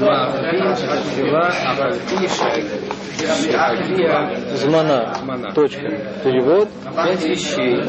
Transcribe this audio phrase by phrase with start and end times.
[0.00, 0.30] Да.
[0.30, 2.50] Махрим, Тфила, Авальпиша,
[3.16, 5.14] Шахия, Змана.
[5.14, 5.52] Змана.
[5.52, 5.88] Точка.
[6.24, 6.68] Перевод.
[6.94, 7.82] Пять вещей.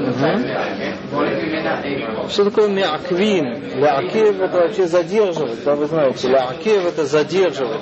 [2.29, 3.77] Что такое мяквин?
[3.77, 6.29] Лякев это вообще задерживать, да, вы знаете.
[6.29, 7.81] Лякев это задерживать.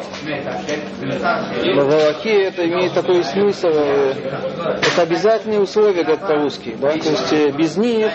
[1.75, 7.77] Волоке это имеет такой смысл, это обязательные условия, говорят по-русски, да, то есть э, без
[7.77, 8.11] них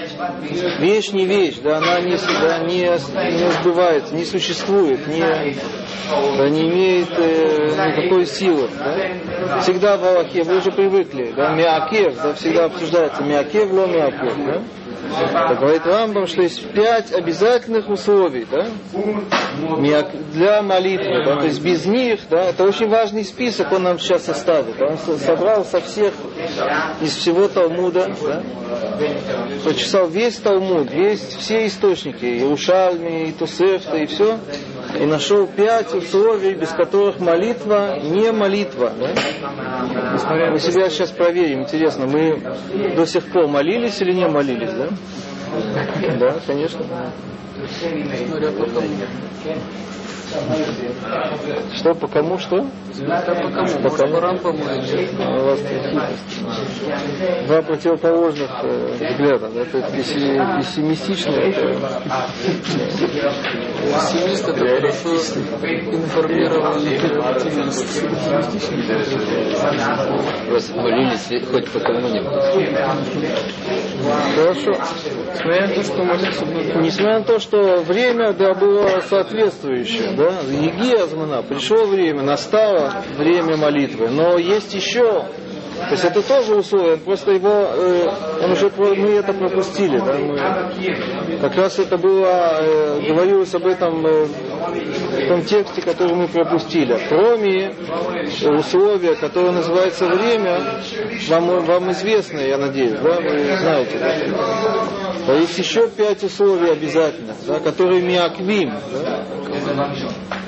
[0.78, 6.68] вещь не вещь, да, она не, да, не, не сбывается, не существует, не, да, не
[6.68, 8.68] имеет э, никакой силы.
[8.78, 9.60] Да.
[9.60, 14.62] Всегда в Аллахе, вы уже привыкли, да, миакев, да, всегда обсуждается миакев, ло миакев, да.
[15.32, 18.66] Так говорит Рамбам, что есть пять обязательных условий, да,
[20.32, 24.24] для молитвы, да, то есть без них, да, это очень важный список, он нам сейчас
[24.24, 24.80] составит.
[24.80, 26.12] Он со- собрал со всех,
[27.00, 28.42] из всего Талмуда, да,
[29.64, 34.38] прочесал весь Талмуд, весь, все источники, и Ушальми, и Тусефта, и все,
[34.98, 38.92] и нашел пять условий, без которых молитва не молитва.
[38.98, 39.08] Да?
[40.50, 42.40] Мы себя сейчас проверим, интересно, мы
[42.96, 44.88] до сих пор молились или не молились, да?
[46.18, 46.84] Да, конечно.
[46.84, 47.12] По.
[51.74, 52.64] Что, по кому, что?
[53.08, 53.80] По кому.
[53.82, 54.38] По кому?
[54.38, 55.58] по А У вас.
[57.46, 59.48] Два противоположных э, взгляда.
[59.48, 59.64] Да?
[59.64, 61.30] То есть песси- пессимистично.
[61.32, 62.02] это-
[63.82, 65.16] пессимист, это хорошо
[65.92, 68.02] информированный оптимист.
[70.48, 72.30] Просто молились хоть по кому-нибудь.
[74.36, 74.72] Хорошо.
[75.32, 76.44] Несмотря на то, что молиться
[76.80, 83.56] Несмотря на то, что время да, было соответствующее, да, Еги Азмана, пришло время, настало время
[83.56, 88.06] молитвы, но есть еще, то есть это тоже условие, просто его, э,
[88.42, 94.06] он уже, мы это пропустили, да, мы, как раз это было, э, говорилось об этом
[94.06, 94.26] э,
[95.30, 96.98] в том тексте, который мы пропустили.
[97.08, 97.72] Кроме
[98.58, 100.82] условия, которое называется время,
[101.28, 103.98] вам, вам известно, я надеюсь, да, вы знаете.
[104.00, 104.14] Да?
[105.28, 108.72] А есть еще пять условий обязательно, да, которые миаквим.
[109.04, 109.24] Да?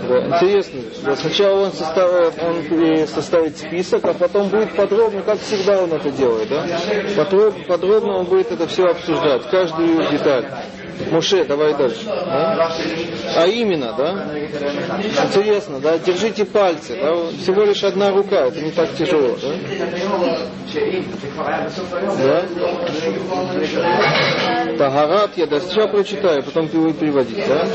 [0.09, 0.81] Да, интересно.
[1.05, 5.93] Да, сначала он составит, он э, составит список, а потом будет подробно, как всегда он
[5.93, 6.49] это делает.
[6.49, 6.67] Да?
[7.17, 10.47] Подроб- подробно он будет это все обсуждать, каждую деталь.
[11.11, 12.05] Муше, давай дальше.
[12.07, 12.71] да?
[13.37, 14.27] А именно, да?
[15.25, 15.99] Интересно, да?
[15.99, 17.13] Держите пальцы, да?
[17.43, 19.55] Всего лишь одна рука, это не так тяжело, да?
[22.19, 22.43] Да?
[24.79, 27.67] Тагарат я да, сначала прочитаю, потом ты будешь переводить, да?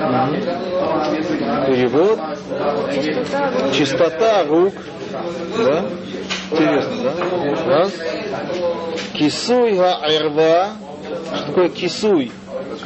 [0.00, 0.40] Мгм.
[1.66, 2.18] Перевод.
[3.72, 4.74] Чистота рук.
[5.58, 5.84] Да?
[6.50, 7.12] Интересно, да?
[7.66, 7.92] Раз.
[9.14, 12.32] Кисуй га Что такое кисуй?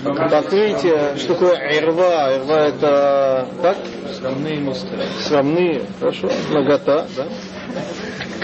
[0.04, 1.16] Покрытие.
[1.16, 2.36] Что такое ирва?
[2.36, 3.76] Ирва это так?
[4.18, 4.88] срамные места.
[5.20, 5.82] Срамные.
[6.00, 6.28] Хорошо.
[6.50, 7.26] Нагота, да?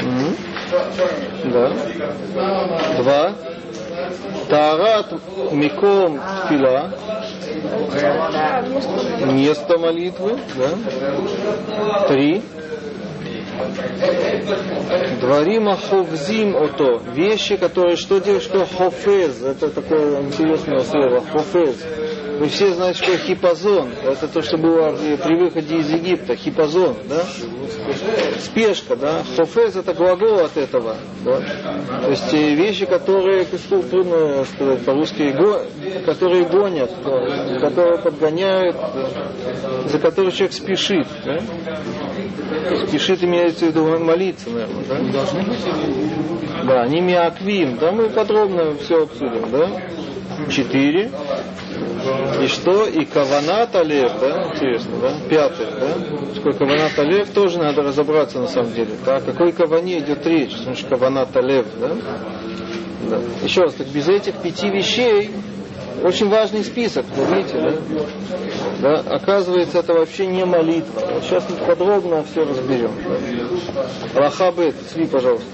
[0.03, 0.37] Мгм.
[1.53, 1.73] Да.
[3.03, 3.35] Два.
[4.49, 5.13] Тарат
[5.53, 6.93] миком фила.
[9.33, 12.09] Место молитвы, да?
[12.09, 12.43] Три.
[15.21, 17.01] Дворима ховзим ото.
[17.13, 19.43] Вещи, которые, что делать, что хофез.
[19.43, 21.23] Это такое интересное слово.
[21.33, 21.77] Хофез.
[22.39, 23.91] Вы все знаете, что хипозон.
[24.03, 26.37] Это то, что было при выходе из Египта.
[26.37, 27.25] Хипозон, да?
[28.41, 29.23] Спешка, да?
[29.37, 30.97] Хофез это глагол от этого.
[31.25, 31.41] Да?
[32.03, 35.35] То есть э, вещи, которые, трудно сказать по-русски,
[36.05, 41.07] которые гонят, да, которые подгоняют, да, за которые человек спешит.
[41.25, 41.41] Да?
[42.87, 44.97] Спешит имеется в виду молиться, наверное, да?
[44.97, 47.79] Быть Да, они миаквим.
[47.79, 49.71] Да, мы подробно все обсудим, да?
[50.51, 51.11] Четыре.
[52.43, 52.87] И что?
[52.87, 54.51] И каванат Алев, да?
[54.53, 55.15] Интересно, да?
[55.29, 56.35] Пятое, да?
[56.35, 58.95] Что каванат Алев тоже надо разобраться на самом деле.
[59.05, 59.17] Да?
[59.17, 60.57] О какой каване идет речь?
[60.57, 61.97] Значит, каванат Алев, да?
[63.09, 63.21] да?
[63.43, 65.31] Еще раз, так без этих пяти вещей
[66.05, 67.59] очень важный список, вы видите,
[68.81, 69.03] да?
[69.03, 69.17] да?
[69.17, 71.01] Оказывается, это вообще не молитва.
[71.01, 72.93] Вот сейчас мы подробно все разберем.
[74.13, 74.21] Да?
[74.21, 75.47] Рахабет, сви, пожалуйста.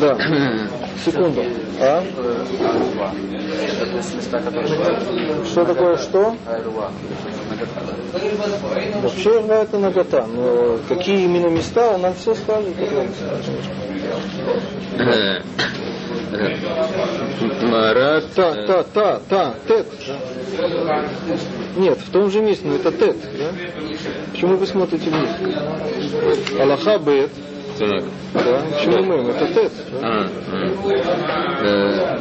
[0.00, 0.18] Да.
[1.04, 1.44] Секунду.
[1.80, 2.02] А?
[5.44, 6.34] Что такое что?
[9.02, 12.74] Вообще рва это нагота, но какие именно места, он нам все скажет.
[17.62, 18.24] Марат.
[18.34, 19.86] Та, та, та, та, тет.
[21.76, 23.16] Нет, в том же месте, но это тет.
[23.38, 23.52] Да?
[24.32, 25.30] Почему вы смотрите вниз?
[26.60, 27.30] Аллаха бет.
[27.78, 28.04] Так.
[28.34, 29.30] Да, почему мы?
[29.30, 29.72] Это тет.
[30.02, 30.74] А, м.
[31.62, 32.18] Э,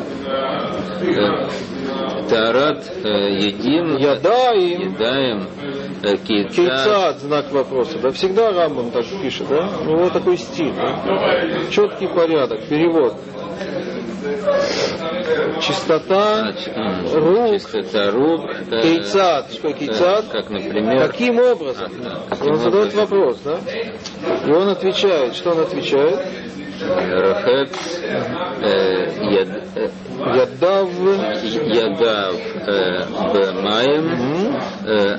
[1.01, 1.49] э,
[2.29, 5.47] Тарат э, едим, едаем,
[6.03, 7.97] э, кейца, Кейцат, знак вопроса.
[7.99, 9.69] Да, всегда Рамбам так пишет, да?
[9.81, 10.95] У него такой стиль, да?
[11.71, 13.15] Четкий порядок, перевод
[15.61, 16.53] чистота
[17.13, 18.41] рук, чистота рук,
[18.81, 21.91] кейцат, что кейцат, как, например, каким образом?
[22.29, 23.59] А, да, он задает вопрос, да?
[24.45, 26.19] И он отвечает, что он отвечает?
[26.81, 29.89] Рахец, э, э,
[30.35, 30.89] Ядав,
[31.65, 32.35] Ядав
[32.67, 34.05] э, Бемаем,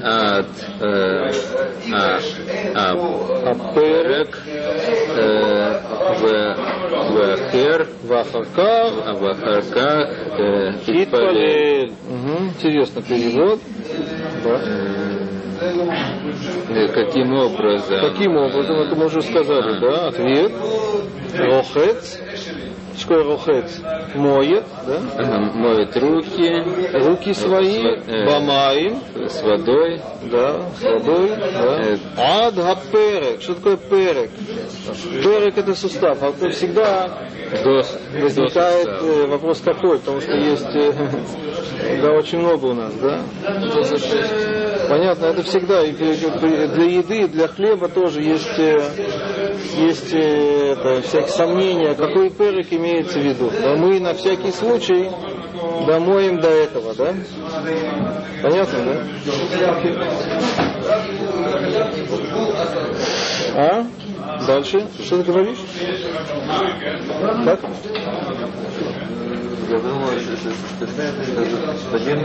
[0.02, 0.46] Ад
[2.74, 2.92] а,
[3.50, 4.38] Аперек,
[6.09, 6.55] אה, עד אה, ה-
[7.01, 11.01] הפרק אה, ו- ואחר ואחר כך ואחר כך אה, התפלל.
[11.01, 11.89] התפלל.
[12.09, 13.59] Мгм, Интересно перевод.
[14.43, 14.59] Да.
[16.69, 17.99] Э, Каким образом?
[18.01, 18.75] Каким образом?
[18.81, 20.07] Это мы уже сказали, да?
[20.07, 20.51] Ответ.
[21.37, 22.19] Рохец.
[23.00, 23.80] Что такое рохец?
[24.14, 25.00] Моет, да?
[25.16, 26.62] Э, Моет руки
[26.92, 28.26] Руки свои, Э.
[28.26, 30.00] бамаем, с водой.
[30.30, 31.80] да, с водой, да.
[31.82, 31.96] Э.
[32.16, 32.54] Ад
[32.92, 33.40] перек.
[33.40, 34.30] Что такое перек?
[35.22, 36.22] Перек это сустав.
[36.22, 37.08] А то всегда
[37.64, 37.82] До,
[38.20, 40.92] возникает до э, вопрос какой, потому что есть, э,
[42.02, 43.22] да, очень много у нас, да?
[44.90, 48.76] Понятно, это всегда и для еды, для хлеба тоже есть, э,
[49.76, 53.52] есть э, это, всякие сомнения, какой перек имеется в виду.
[53.62, 55.08] Но мы на всякий случай
[55.86, 57.14] домоем до этого, да?
[58.42, 59.04] Понятно, да?
[63.54, 63.86] А?
[64.44, 64.88] Дальше?
[65.04, 65.58] Что ты говоришь?
[67.44, 67.60] Как?
[69.78, 72.18] Думаю, что, один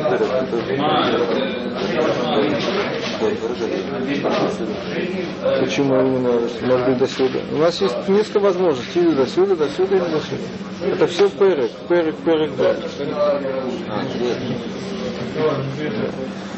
[5.60, 6.32] Почему именно,
[6.64, 7.40] может быть, до сюда?
[7.52, 9.00] У нас есть несколько возможностей.
[9.02, 10.44] Или до сюда, до сюда, или до сюда.
[10.82, 12.76] Это все перек, перек, перек, да.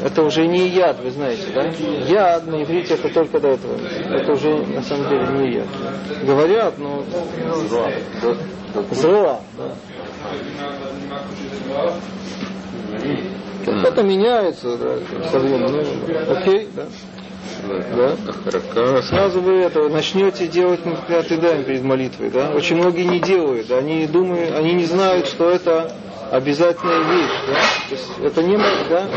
[0.02, 1.64] Это уже не яд, вы знаете, да?
[1.64, 3.76] Яд на иврите это только до этого.
[4.10, 5.66] Это уже на самом деле не яд.
[6.24, 7.04] Говорят, но
[8.94, 9.40] зроа.
[9.58, 9.97] да.
[13.66, 14.96] Это меняется, да,
[15.30, 15.84] со временем.
[16.06, 16.84] Ну, Окей, да.
[17.94, 19.02] Да.
[19.02, 22.50] Сразу вы это начнете делать, например, тыдаем перед молитвой, да?
[22.50, 23.78] Очень многие не делают, да?
[23.78, 25.92] они думают, они не знают, что это
[26.30, 27.54] обязательная вещь, да?
[27.88, 29.08] То есть это не, да?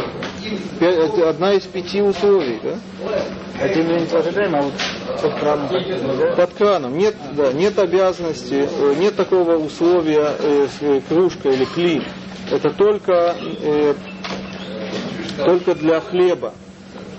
[0.80, 3.68] Это одна из пяти условий, да?
[3.68, 4.74] Именно не ожидаем, а вот
[5.22, 5.69] под краном.
[6.36, 12.04] Под краном нет, да, нет обязанности, э, нет такого условия э, э, кружка или кли.
[12.50, 13.94] Это только, э,
[15.38, 16.54] только для хлеба.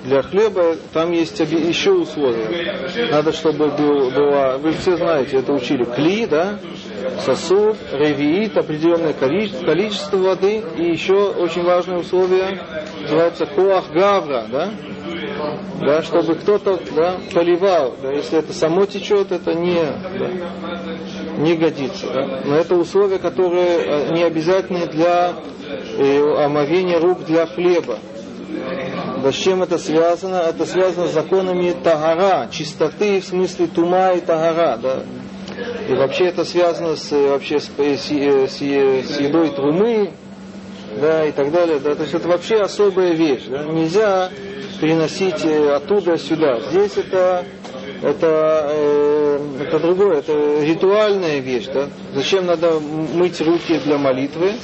[0.04, 3.08] Для хлеба там есть еще условия.
[3.10, 6.58] Надо, чтобы был, была, вы все знаете, это учили, кли, да,
[7.24, 12.60] сосуд, ревиит, определенное количество воды, и еще очень важное условие
[13.02, 14.70] называется коах гавра, да,
[15.80, 19.84] да, чтобы кто-то да, поливал, да, если это само течет, это не,
[20.18, 20.30] да,
[21.38, 22.06] не годится.
[22.12, 22.40] Да.
[22.44, 25.34] Но это условия, которые э, не обязательны для
[25.98, 27.98] э, омовения рук для хлеба.
[29.22, 30.36] Да с чем это связано?
[30.36, 34.76] Это связано с законами тагара, чистоты в смысле тума и тагара.
[34.82, 35.02] Да.
[35.88, 40.10] И вообще это связано с, э, вообще с, э, с, э, с с едой трумы,
[41.00, 41.78] да, и так далее.
[41.78, 41.94] Да.
[41.94, 43.44] То есть это вообще особая вещь.
[43.48, 43.62] Да.
[43.64, 44.30] Нельзя
[44.80, 46.58] переносить оттуда сюда.
[46.70, 47.44] Здесь это,
[48.02, 51.66] это, это другое, это ритуальная вещь.
[51.72, 51.88] Да.
[52.14, 54.54] Зачем надо мыть руки для молитвы?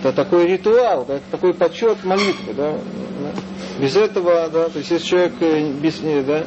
[0.00, 2.52] Это такой ритуал, да, такой почет молитвы.
[2.54, 2.78] Да.
[3.78, 6.44] Без этого, да, то есть если человек э, без, да,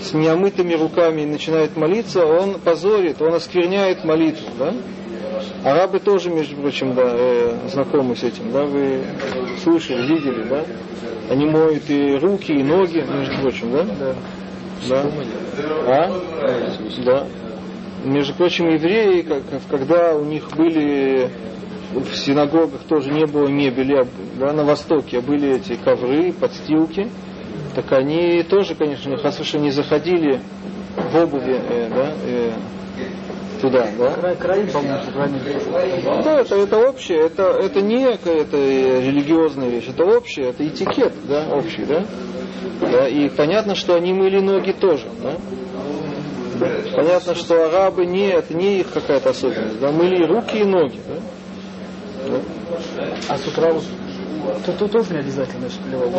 [0.00, 4.48] с неомытыми руками начинает молиться, он позорит, он оскверняет молитву.
[4.58, 4.74] Да?
[5.64, 9.02] Арабы тоже, между прочим, да, э, знакомы с этим, да, вы
[9.62, 10.64] слышали, видели, да?
[11.30, 13.84] Они моют и руки, и ноги, между прочим, да?
[13.84, 14.14] Да.
[14.88, 15.04] да.
[15.86, 16.20] А?
[17.04, 17.26] Да.
[18.04, 21.30] Между прочим, евреи, как- когда у них были
[21.94, 24.06] в синагогах тоже не было мебели, а,
[24.38, 27.08] да, на Востоке, а были эти ковры, подстилки,
[27.74, 30.40] так они тоже, конечно, хасуша не заходили
[30.96, 32.52] в обуви, э, да, э,
[33.60, 34.10] туда, да.
[34.14, 34.70] Край, крайне
[36.24, 41.12] Да, это, это общее, это, это не какая-то э, религиозная вещь, это общее, это этикет,
[41.28, 42.04] да, общий, да.
[42.80, 43.08] да.
[43.08, 45.36] И понятно, что они мыли ноги тоже, да.
[46.94, 51.21] Понятно, что арабы не, это не их какая-то особенность, да, мыли руки и ноги, да.
[53.28, 53.72] А с утра
[54.64, 56.10] То тут тоже не обязательно шпилевать.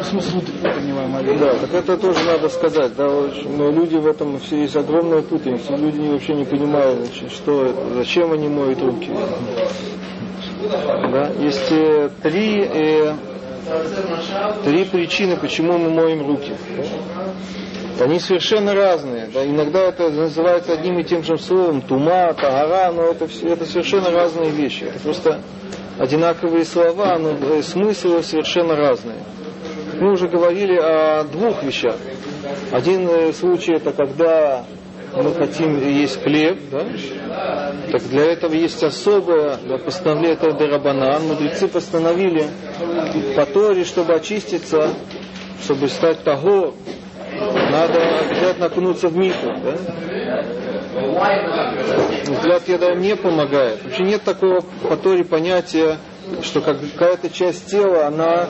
[0.00, 2.94] В смысле, понимаем, а Да, так это тоже надо сказать.
[2.96, 5.74] Да, но люди в этом все есть огромная путаница.
[5.74, 9.10] Люди вообще не понимают, значит, что это, зачем они моют руки.
[11.10, 13.14] Да, есть э, три, э,
[14.64, 16.52] три причины, почему мы моем руки.
[16.76, 16.84] Да.
[18.00, 19.28] Они совершенно разные.
[19.32, 19.44] Да.
[19.44, 24.10] Иногда это называется одним и тем же словом тума, тагара, но это, все- это совершенно
[24.10, 24.84] разные вещи.
[24.84, 25.40] Это просто
[25.98, 29.18] одинаковые слова, но э, смыслы совершенно разные.
[30.00, 31.96] Мы уже говорили о двух вещах.
[32.72, 34.64] Один э, случай это когда
[35.16, 37.72] мы хотим есть хлеб, да?
[37.92, 41.22] так для этого есть особое да, постановление, это Дерабанан.
[41.28, 42.48] Мудрецы постановили
[43.36, 44.90] по Торе, чтобы очиститься,
[45.62, 46.74] чтобы стать того,
[47.70, 49.50] надо обязательно окунуться в микву.
[49.62, 50.42] Да?
[52.24, 53.82] Взгляд еда не помогает.
[53.84, 55.98] Вообще нет такого по Торе понятия,
[56.42, 58.48] что как- какая-то часть тела, она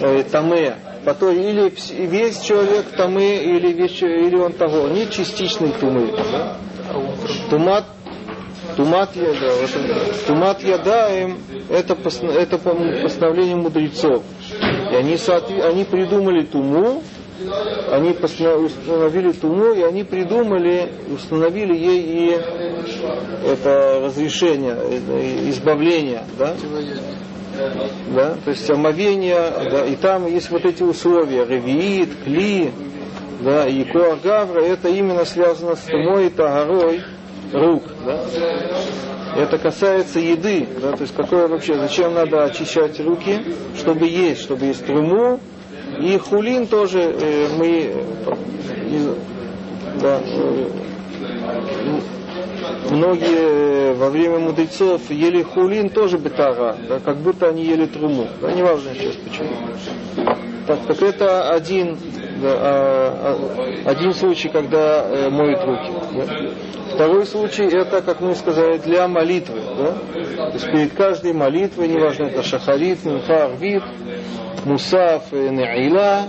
[0.00, 0.76] э, таме.
[1.04, 1.72] По Торе или
[2.06, 4.88] весь человек таме, или, весь, или он того.
[4.88, 6.12] Нет частичной тумы.
[6.32, 6.56] да.
[7.48, 7.84] Тумат
[8.76, 9.52] Тумат яда,
[10.26, 14.22] тумат ядаем, это, это по- постановление мудрецов.
[14.92, 15.16] И они,
[15.62, 17.02] они придумали туму,
[17.90, 22.40] они установили туму, и они придумали, установили ей и
[23.46, 24.76] это разрешение,
[25.48, 26.54] избавление, да?
[28.14, 32.72] да, то есть омовение, да, и там есть вот эти условия, ревиит, кли,
[33.40, 37.02] да, и коагавра, это именно связано с тумой и тагарой
[37.52, 38.20] рук, да.
[39.36, 43.40] Это касается еды, да, то есть какое вообще, зачем надо очищать руки,
[43.76, 45.40] чтобы есть, чтобы есть труму,
[45.98, 49.14] и хулин тоже э, мы э,
[50.00, 50.70] да, э,
[52.90, 58.26] многие во время мудрецов ели хулин тоже бетара, да, как будто они ели труму.
[58.40, 59.48] Да, неважно сейчас почему.
[60.66, 61.98] Так, так это один,
[62.48, 63.36] а,
[63.86, 65.92] а, один случай, когда э, моют руки.
[66.14, 66.50] да.
[66.94, 69.60] Второй случай это, как мы сказали, для молитвы.
[69.78, 69.92] Да?
[70.12, 73.82] То есть перед каждой молитвой, неважно это шахарит, минха, арвит,
[74.64, 76.24] мусаф, э, наиля,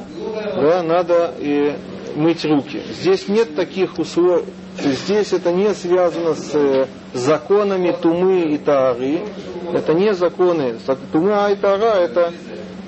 [0.55, 1.75] да, надо э,
[2.15, 2.81] мыть руки.
[2.91, 4.45] Здесь нет таких условий,
[4.79, 9.19] здесь это не связано с э, законами тумы и тары.
[9.73, 10.75] Это не законы.
[11.11, 12.33] Тума и тара это,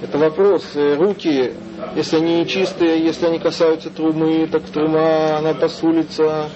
[0.03, 0.63] это вопрос.
[0.75, 1.53] Э, Руки,
[1.95, 6.49] если они нечистые, если они касаются трумы, так трума, она посулится.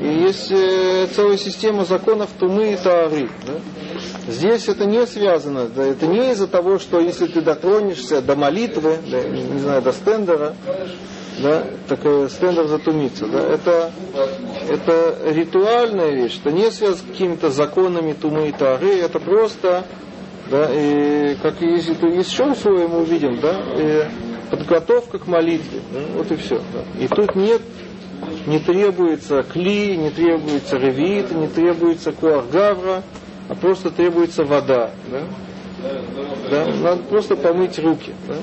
[0.00, 3.28] И есть э, целая система законов тумы и тары.
[3.46, 3.54] да.
[4.28, 8.98] Здесь это не связано, да, это не из-за того, что если ты дотронешься до молитвы,
[9.10, 10.54] да, не знаю, до стендера,
[11.38, 13.26] да, так э, стендер затумится.
[13.26, 13.90] Да, это,
[14.68, 19.84] это ритуальная вещь, это не связано с какими-то законами тумы и тары, это просто,
[20.50, 23.60] да, и как если то еще условия мы увидим, да,
[24.50, 26.56] подготовка к молитве, да, вот и все.
[26.56, 27.04] Да.
[27.04, 27.62] И тут нет
[28.46, 33.02] не требуется кли, не требуется ревит, не требуется куаргавра,
[33.48, 34.90] а просто требуется вода.
[35.10, 35.20] Да?
[36.50, 36.66] Да?
[36.66, 38.12] Надо просто помыть руки.
[38.26, 38.34] Да?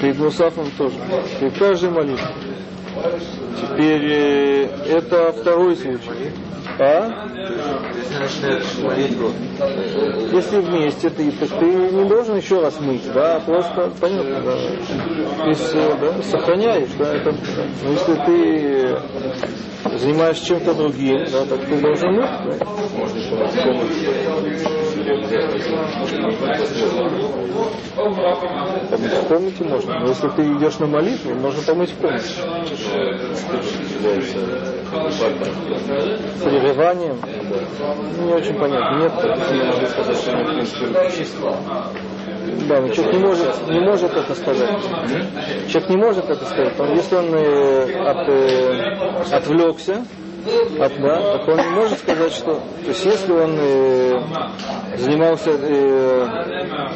[0.00, 0.94] Перед Мусафом тоже.
[1.38, 2.28] Перед каждой молитвой.
[3.60, 6.32] Теперь э, это второй случай.
[6.82, 7.12] А?
[10.32, 14.54] Если вместе, ты, так ты не должен еще раз мыть, да, а просто, понятно, да,
[15.46, 17.34] есть, э, да, сохраняешь, да, это,
[17.82, 18.98] но если ты
[19.98, 22.56] занимаешься чем-то другим, да, так ты должен мыть, да.
[28.90, 32.40] Помыть в комнате можно, но если ты идешь на молитву, можно помыть в комнате.
[36.42, 37.16] Прерыванием,
[38.26, 39.12] не очень понятно, нет.
[42.68, 44.70] Да, но человек не может, не может это сказать.
[45.68, 46.74] Человек не может это сказать.
[46.74, 50.04] что Если он э, от, э, отвлекся,
[50.78, 52.54] от, да, так он не может сказать, что...
[52.54, 54.20] То есть если он э,
[54.96, 56.26] занимался, э,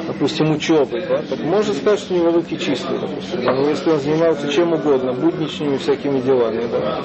[0.07, 3.43] допустим, учебой, да, так может сказать, что у него руки чистые, допустим.
[3.43, 7.03] Но если он занимался чем угодно, будничными всякими делами, да,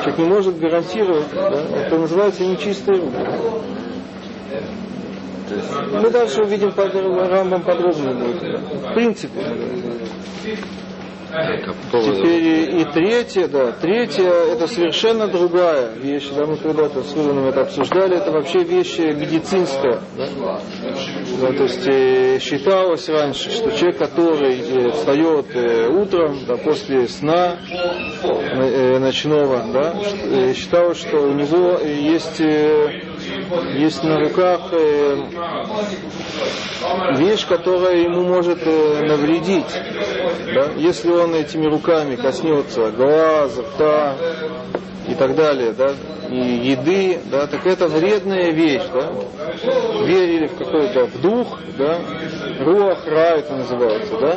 [0.00, 3.16] человек не может гарантировать, да, это называется нечистые руки.
[5.92, 8.60] Мы дальше увидим под Рамбом подробнее будет.
[8.60, 9.40] В принципе.
[11.32, 16.28] Теперь и третье, да, третье это совершенно другая вещь.
[16.36, 20.00] Да, мы когда-то с Рубином это обсуждали, это вообще вещь медицинская.
[21.40, 21.52] Да?
[21.52, 27.56] То есть э, считалось раньше, что человек, который э, встает э, утром, да, после сна
[28.98, 29.94] ночного, да,
[30.54, 34.70] считалось, что у него есть есть на руках
[37.16, 39.66] вещь, которая ему может э, навредить.
[40.54, 40.70] Да?
[40.76, 44.14] Если он этими руками коснется глаза, рта
[45.08, 45.92] и так далее, да,
[46.30, 49.12] и еды, да, так это вредная вещь, да.
[50.04, 51.98] Верили в какой-то в дух, да,
[52.60, 54.36] руах ра это называется, да,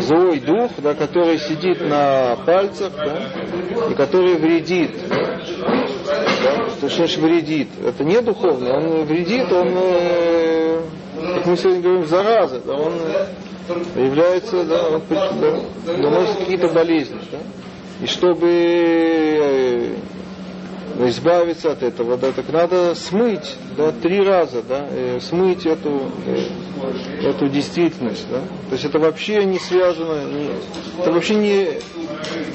[0.00, 4.90] злой дух, да, который сидит на пальцах, да, и который вредит.
[6.44, 7.68] Да, что значит вредит?
[7.84, 10.80] Это не духовно, он вредит, он, э,
[11.34, 12.92] как мы сегодня говорим, зараза, да, он
[13.96, 15.02] является, да, он
[15.40, 17.38] да, доносит какие-то болезни, да.
[18.00, 19.96] И чтобы
[20.98, 26.10] э, избавиться от этого, да, так надо смыть, да, три раза, да, э, смыть эту,
[26.26, 28.40] э, эту действительность, да.
[28.68, 30.50] То есть это вообще не связано, не,
[31.00, 31.68] это вообще не,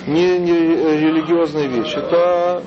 [0.08, 2.64] не, не религиозная вещь, это,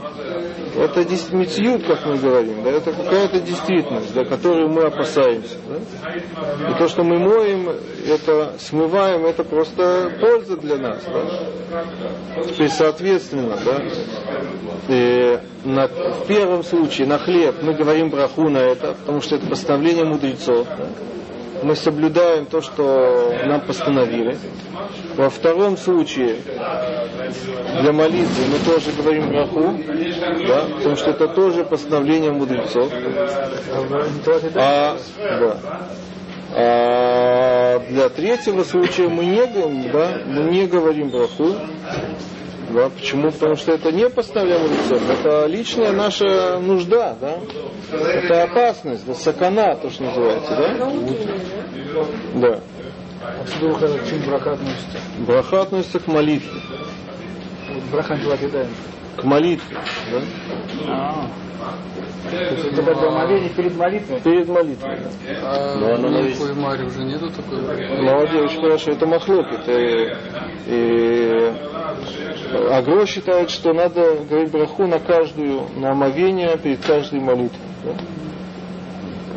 [0.76, 1.00] это
[1.34, 6.70] митьют, как мы говорим, да, это какая-то действительность, да, которую мы опасаемся, да.
[6.70, 7.70] И то, что мы моем,
[8.06, 11.82] это смываем, это просто польза для нас, да.
[12.44, 13.82] Теперь, соответственно, да,
[14.88, 19.46] и на, в первом случае на хлеб мы говорим браху на это, потому что это
[19.46, 20.66] постановление мудрецов.
[21.62, 24.36] Мы соблюдаем то, что нам постановили.
[25.16, 26.36] Во втором случае
[27.80, 29.74] для молитвы мы тоже говорим браху,
[30.46, 32.92] да, потому что это тоже постановление мудрецов.
[34.54, 35.56] А, да.
[36.54, 39.46] А для третьего случая мы не,
[39.90, 41.56] да, мы не говорим браху,
[42.70, 43.30] да, почему?
[43.30, 47.38] Потому что это не постановление лицом, это личная наша нужда, да?
[47.92, 50.90] Это опасность, да, сакана, то, что называется, да?
[52.34, 52.60] Да.
[53.42, 54.98] Отсюда выходит, к чему браха относится?
[55.18, 56.60] Браха относится к молитве.
[57.68, 58.68] Вот браха антилакидаем.
[59.16, 59.76] К молитве,
[60.12, 60.20] да?
[60.88, 61.26] А.
[62.30, 64.20] То есть это когда моление перед молитвой?
[64.20, 64.98] Перед молитвой.
[65.42, 66.54] А но она в есть.
[66.56, 67.58] Маре уже нету такой?
[68.02, 69.60] Молодец, очень хорошо, это махлокит.
[69.68, 70.12] И,
[70.66, 71.52] и
[72.70, 77.60] Агро считает, что надо говорить браху на каждую, на омовение перед каждой молитвой.
[77.84, 77.92] да.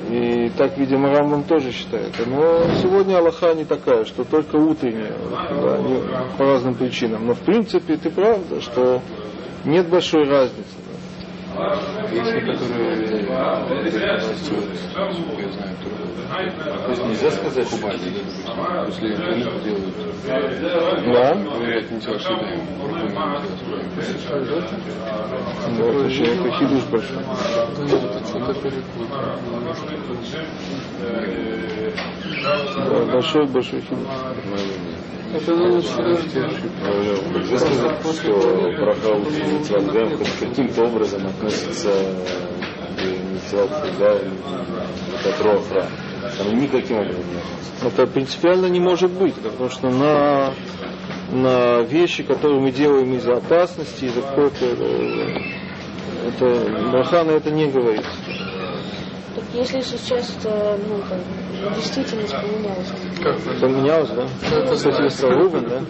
[0.09, 2.11] И так, видимо, Рамбам тоже считает.
[2.25, 5.13] Но сегодня Аллаха не такая, что только утренняя,
[5.51, 6.01] да, не-
[6.35, 7.27] по разным причинам.
[7.27, 9.01] Но в принципе ты прав, да, что
[9.65, 10.78] нет большой разницы.
[11.59, 11.77] Да.
[12.11, 12.95] Некоторые
[13.67, 15.75] выращивают, насколько я знаю.
[16.29, 18.15] То есть нельзя сказать допустим,
[18.85, 19.95] после турку делают.
[20.25, 21.33] Да?
[21.33, 22.61] Говорят, не телошидаем.
[25.69, 27.17] Вот, очень это хидуш большой.
[27.77, 28.03] Да нет,
[28.35, 29.19] это перепутал.
[32.89, 34.07] Да, большой, большой хидуш.
[35.33, 35.75] Это надо.
[35.77, 41.91] Нельзя сказать, что браха Утилатгаем хоть каким-то образом относится
[42.97, 44.33] к Митилатгаем,
[45.21, 45.85] к Атрофра.
[46.39, 47.87] Оно никаким образом не относится.
[47.87, 50.53] Это принципиально не может быть, потому что на,
[51.31, 54.65] на вещи, которые мы делаем из-за опасности, из-за какой-то...
[54.65, 55.39] э,
[56.27, 58.09] Это, браха на это не говорится.
[59.53, 62.87] Если сейчас это, ну, как бы, действительность поменялась.
[63.21, 64.27] Как Поменялось, да?
[64.71, 65.79] Кстати, Рубин, да?
[65.79, 65.85] По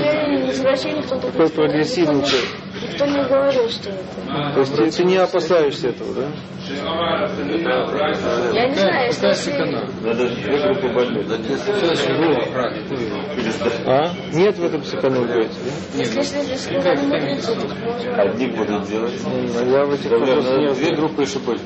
[0.00, 2.48] крайней мере, из России никто так Такой прогрессивный человек.
[2.82, 4.54] Никто не говорил, что это.
[4.54, 6.26] То есть ты, ты не опасаешься этого, да?
[8.52, 9.52] Я не знаю, если...
[10.02, 11.26] Надо две группы больных.
[13.86, 14.10] А?
[14.32, 15.38] Нет в этом сэкономить, да?
[15.94, 18.22] Если то можно...
[18.22, 19.14] Одни будут делать.
[19.24, 21.62] М, Я в этих вопросах не надо две группы еще больше.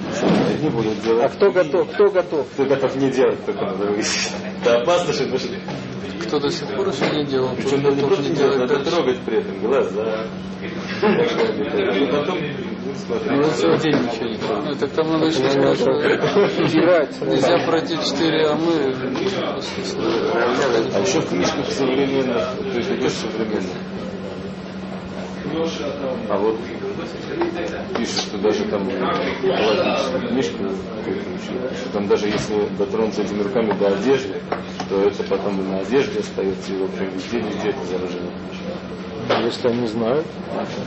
[0.50, 1.32] Одни будут А делать.
[1.32, 1.88] кто готов?
[1.92, 2.46] Кто готов?
[2.52, 4.32] Кто готов не делать, только надо выяснить.
[4.62, 5.24] Это опасно, что.
[6.22, 9.18] Кто до сих пор еще не делал, Причем надо не просто не делать, надо трогать
[9.20, 10.26] при этом глаза.
[14.64, 15.80] Ну, так там надо еще сказать,
[17.22, 18.94] нельзя пройти четыре амы.
[20.92, 23.76] А еще в книжках современных, то есть что современных.
[26.28, 26.58] А вот
[27.96, 30.64] пишут, что даже там галактическую книжку
[31.76, 34.40] что там даже если дотронуться этими руками до одежды,
[34.88, 38.32] то это потом на одежде остается, и в общем везде, везде это заражение.
[39.38, 40.26] Если они знают.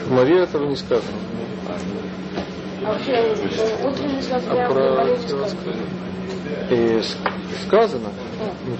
[0.05, 1.17] В Маре этого не сказано.
[2.85, 5.07] А вообще, э, утренний А про
[6.69, 7.01] И
[7.65, 8.09] сказано,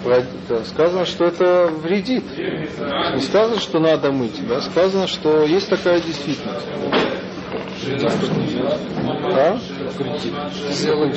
[0.03, 2.23] про- да, сказано, что это вредит.
[2.37, 4.61] Не сказано, что надо мыть, да?
[4.61, 6.67] сказано, что есть такая действительность.
[9.35, 9.57] А?
[10.71, 11.13] Сделаем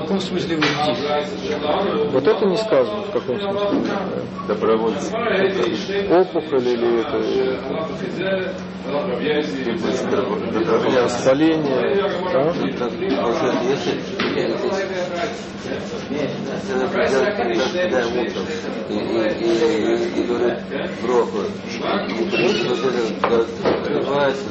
[0.00, 0.08] Как?
[0.08, 2.12] каком смысле вредит?
[2.12, 3.80] Вот это не сказано, в каком смысле.
[4.48, 5.14] Добровольцы.
[6.10, 7.18] Опухоль или это
[10.52, 11.02] Добровольцы.
[11.02, 12.08] воспаление.
[12.32, 12.52] да?
[18.90, 20.58] Если и, говорит
[21.02, 21.38] броху,
[23.22, 24.48] открывается,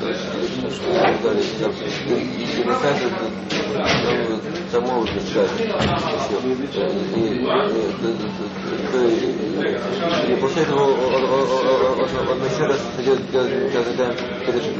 [0.00, 0.24] то есть,
[0.62, 1.44] ну, что и далее,
[2.08, 2.62] и,
[4.72, 5.46] там, возникает еще.
[7.16, 7.18] И,
[10.32, 10.92] и получается, он,
[12.44, 12.80] еще раз
[13.72, 14.06] когда
[14.46, 14.74] перед,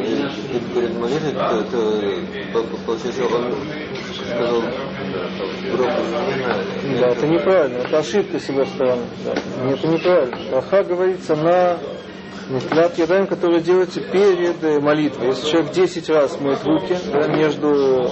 [0.73, 3.55] перед молитвой, то, получается, он
[4.25, 4.63] сказал
[7.01, 9.03] Да, это неправильно, это ошибка с его стороны.
[9.25, 9.33] Да.
[9.71, 10.37] Это неправильно.
[10.51, 11.79] Браха говорится на
[12.49, 15.29] Нефилат Ядаем, который делается перед э, молитвой.
[15.29, 18.11] Если человек 10 раз моет руки да, между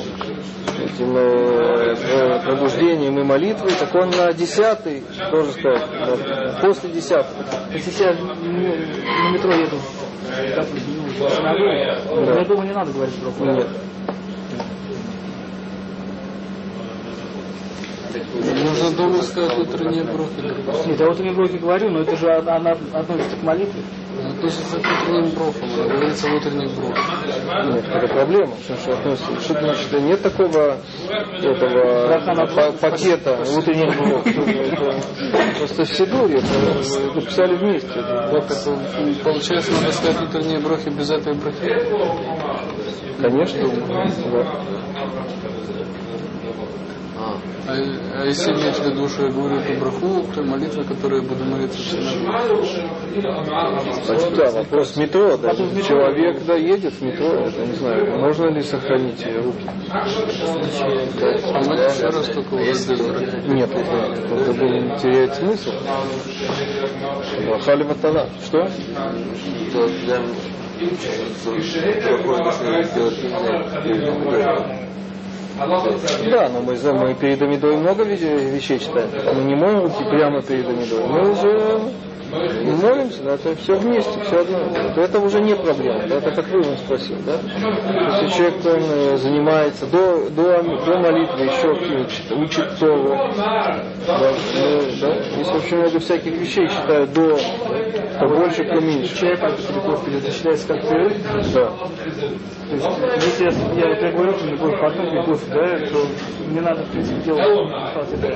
[0.82, 7.44] этим э, э, пробуждением и молитвой, так он на десятый тоже сказать, да, после десятого.
[7.72, 9.76] Если я на метро еду,
[10.56, 13.66] допустим, ну, я думаю, не надо говорить про Нет.
[18.14, 20.88] Нужно дома сказать утренние брохи.
[20.88, 23.83] Нет, я вот не блоки говорю, но это же она относится к молитве.
[24.37, 27.25] Относится к утренним брохам, говорится в утренних брохах.
[27.66, 28.53] Нет, это проблема.
[28.55, 30.77] Потому что, относится- что значит, нет такого
[31.42, 33.94] этого па- пакета утренних.
[35.33, 38.01] Это просто в Сидуре, это написали вместе.
[39.25, 41.59] Получается, надо сказать утренние брохи без этой брохи.
[43.20, 43.68] Конечно.
[44.33, 44.62] Да.
[47.68, 47.72] А,
[48.20, 51.44] а если иметь в виду, что я говорю эту браху, то молитва, которую я буду
[51.44, 51.78] молиться.
[54.04, 55.54] Значит, да, вопрос метро, да.
[55.54, 59.68] Человек, да, едет в метро, это не знаю, можно ли сохранить руки?
[59.90, 60.04] А
[61.62, 63.48] мы еще раз только брахи.
[63.48, 65.70] Нет, это, это был- теряет смысл.
[67.64, 68.28] Хали ватала.
[68.44, 68.68] Что?
[69.72, 70.18] то для
[72.22, 74.91] плохое начинает делать именно
[76.31, 79.09] Да, но мы, мы перед Амидой много ве- вещей читаем.
[79.35, 81.07] Мы не моем руки прямо перед Амидой.
[81.07, 81.81] Мы уже
[82.33, 84.59] молимся, да, это все вместе, все одно.
[84.96, 87.35] Это уже не проблема, да, это как он спросил, да.
[88.22, 93.85] Если человек он, э, занимается до, до, до молитвы еще какие-нибудь чит- учит Тору, да,
[94.07, 97.37] ну, да, есть очень много всяких вещей читают до,
[98.22, 99.37] то больше, то меньше.
[99.37, 101.16] Который кофе это считается как перерыв.
[101.54, 101.70] Да.
[102.70, 102.74] То
[103.14, 104.46] есть, если я, я, вот я говорю, что
[104.78, 105.98] потом пить кофе, да, то
[106.48, 107.44] мне надо, в принципе, делать
[107.88, 108.28] ситуацию, да.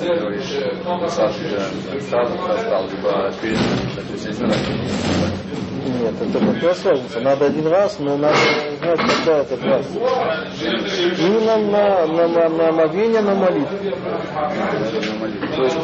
[0.00, 0.44] Ты говоришь,
[1.32, 3.85] же сразу простал, либо перед есть если
[5.86, 7.20] Нет, это раз разница.
[7.20, 8.36] Надо один раз, но надо
[8.80, 9.86] знать, когда этот раз.
[11.18, 13.76] Именно на, на, на, на омовение, на молитву.
[15.56, 15.78] То есть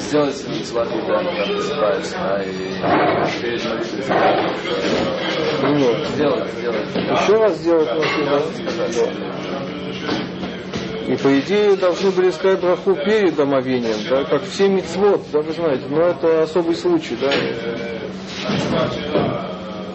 [0.00, 2.52] сделать митцва, когда просыпаюсь, да, и
[3.40, 4.02] перед молитвой
[5.74, 6.08] Нет.
[6.08, 6.86] сделать, сделать.
[6.94, 8.40] Еще раз сделать нужно.
[8.94, 9.35] Да.
[11.06, 15.52] И по идее должны были сказать браху перед омовением, да, как все мицвод, да, вы
[15.52, 17.30] знаете, но это особый случай, да.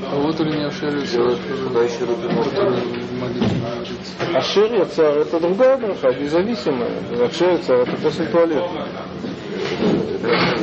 [0.10, 2.82] А утренняя шерю делать, куда еще руки можно.
[4.34, 7.02] А это другая браха, независимая.
[7.12, 8.88] А шерия царь это после туалета.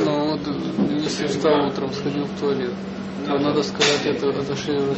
[0.05, 0.41] Ну вот,
[0.99, 2.73] если встал утром, сходил в туалет,
[3.29, 4.95] то надо сказать это, шею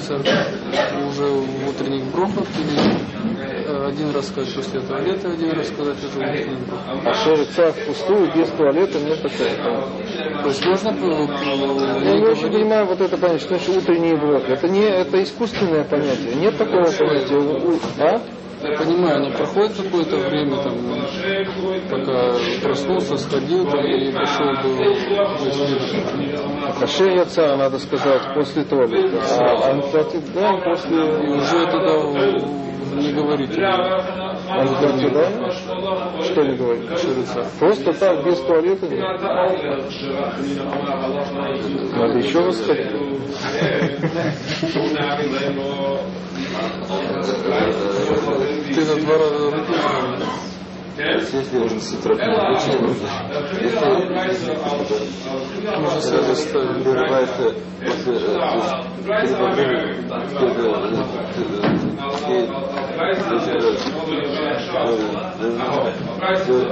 [1.10, 6.14] уже в утренних брохах или э, один раз сказать после туалета, один раз сказать уже
[6.14, 7.02] в утренних брохах.
[7.06, 7.14] А
[7.46, 9.90] царь впустую, без туалета, нет такого.
[10.44, 14.50] То есть можно по- Я не очень понимаю вот это понятие, что значит утренние блоки.
[14.52, 16.36] Это не это искусственное понятие.
[16.36, 17.80] Нет такого понятия.
[18.00, 18.22] А?
[18.64, 20.74] Я понимаю, но проходит какое-то время, там,
[21.90, 24.78] пока проснулся, сходил там, и пошел бы
[26.80, 29.20] А шея царь, надо сказать, после туалета.
[29.40, 32.62] А анфатит, да, и после уже тогда
[32.94, 33.64] не говорите.
[33.64, 35.52] анфатит, да?
[36.22, 36.90] Что не говорит?
[37.60, 38.86] Просто так, без туалета.
[41.96, 42.92] Надо еще раз сказать.
[48.74, 48.86] Ты
[50.98, 52.16] Если Можно с утра
[56.24, 56.84] заставить.
[56.84, 58.20] прерывается после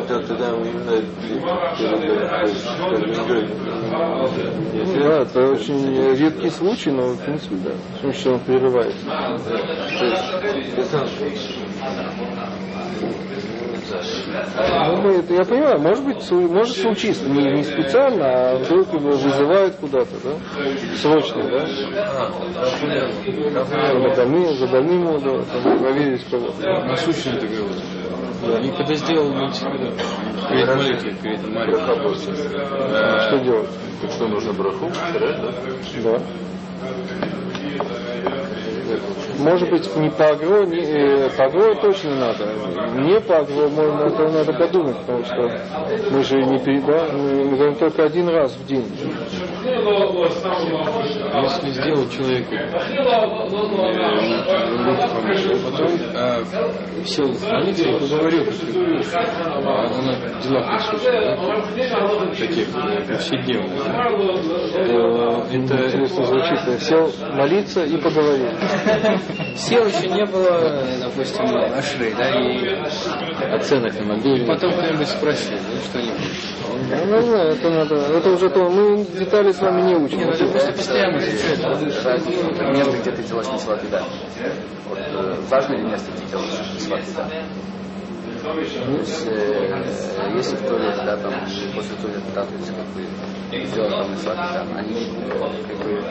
[0.08, 1.01] тогда именно
[4.73, 7.71] Ну, да, это очень редкий случай, но в принципе, да.
[7.95, 9.05] Потому что он прерывается.
[13.91, 19.10] Ну, мы это- я понимаю, может быть, может случиться, не, не специально, а вдруг его
[19.12, 20.32] вызывают куда-то, да?
[20.95, 21.65] Срочно, да?
[23.28, 26.62] За больным, за больным надо там, проверить кого-то.
[26.86, 27.71] Насущный договор.
[28.63, 29.67] И когда сделал мальчик,
[30.49, 31.39] перед молитвой, перед.
[32.91, 33.69] А Что делать?
[34.02, 34.89] Так что нужно браху?
[36.04, 36.19] да?
[38.89, 38.99] Да.
[39.39, 42.45] Может быть, не по агро, не, э, по агро точно надо.
[42.95, 45.36] Не по агро, можно, это надо подумать, потому что
[46.12, 48.86] мы же не да, мы, говорим только один раз в день.
[51.43, 52.56] Если сделал человеку
[55.63, 56.43] потом а,
[57.06, 58.45] сел в молитве и поговорил,
[59.45, 63.84] а, она в делах присутствует, таких э, повседневных,
[64.73, 66.82] то это Интересно звучит.
[66.82, 68.49] Сел молиться и поговорил.
[69.55, 71.45] Сел еще не было, допустим,
[71.77, 74.45] Ашры, да, и оценок на мобиле.
[74.45, 76.49] Потом кто-нибудь спросил, ну что-нибудь.
[76.89, 80.17] Ну, не знаю, это надо, это уже то, мы детали с вами не учим.
[80.17, 81.59] Не, ну это просто постоянно изучать.
[82.27, 84.03] место, где ты делаешь митцвот еда.
[84.87, 87.27] Вот, э, важно ли место, где делаешь митцвот еда?
[88.41, 89.84] Э,
[90.36, 91.34] если в туалете, да, там,
[91.75, 94.93] после туалета, да, то есть, как бы, сделать там митцвот еда, они,
[95.67, 96.02] как бы,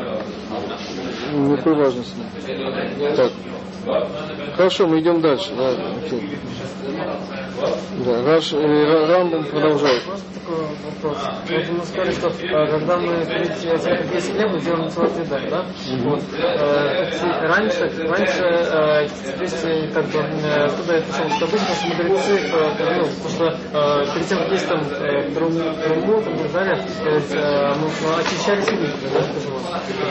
[1.33, 2.17] Никакой важности.
[3.17, 3.33] Так.
[4.57, 5.53] Хорошо, мы идем дальше.
[5.57, 6.39] Да, окей.
[8.05, 10.03] Да, Раш, э, продолжает.
[10.49, 11.19] такой вопрос.
[11.49, 15.39] Вот мы сказали, что э, когда мы перед этим есть хлеб, мы делаем салат еда,
[15.51, 15.65] да?
[16.05, 16.23] Вот.
[16.39, 21.89] Э, раньше, раньше, э, здесь э, как бы, э, откуда я пришел, что обычно наши
[21.89, 26.49] мудрецы, э, ну, потому что э, перед тем, как есть там э, труму, там, и
[26.53, 29.53] далее, э, э, очищались микро, да, скажем.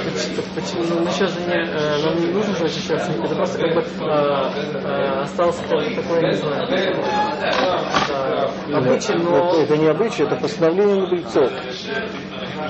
[0.05, 0.83] Поч- Почему?
[1.03, 4.49] Ну, сейчас же не, э, нам не нужно же очищаться это просто как бы э,
[4.83, 6.93] э, остался такой, не знаю, э,
[8.75, 9.37] обычай, но...
[9.37, 11.49] Это, это не обычай, это постановление мудрецов.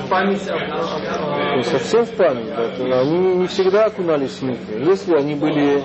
[0.10, 2.54] память о, о- То о- есть совсем в память.
[2.56, 4.84] да, Они не- всегда окунались в микве.
[4.86, 5.84] Если они были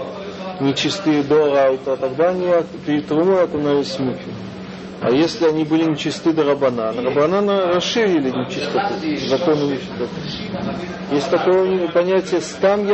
[0.60, 2.48] нечистые до раута, тогда они
[2.86, 4.32] перед трумой окунались в микве.
[5.02, 8.94] А если они были нечисты до рабанана, рабанана расширили нечистоту,
[9.26, 10.06] законы нечистоты.
[11.10, 12.86] Есть такое понятие стам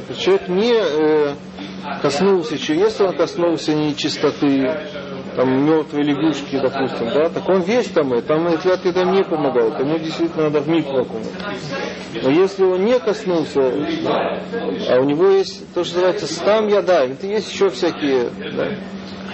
[0.00, 1.34] то есть человек не э,
[2.02, 4.68] коснулся, если он коснулся нечистоты,
[5.36, 9.78] там мертвой лягушки, допустим, да, так он весь там, и там эфиат еда не помогает,
[9.78, 11.26] ему действительно надо в окунуть.
[12.22, 17.26] Но если он не коснулся, а у него есть то, что называется стам яда, это
[17.26, 18.68] есть еще всякие, да,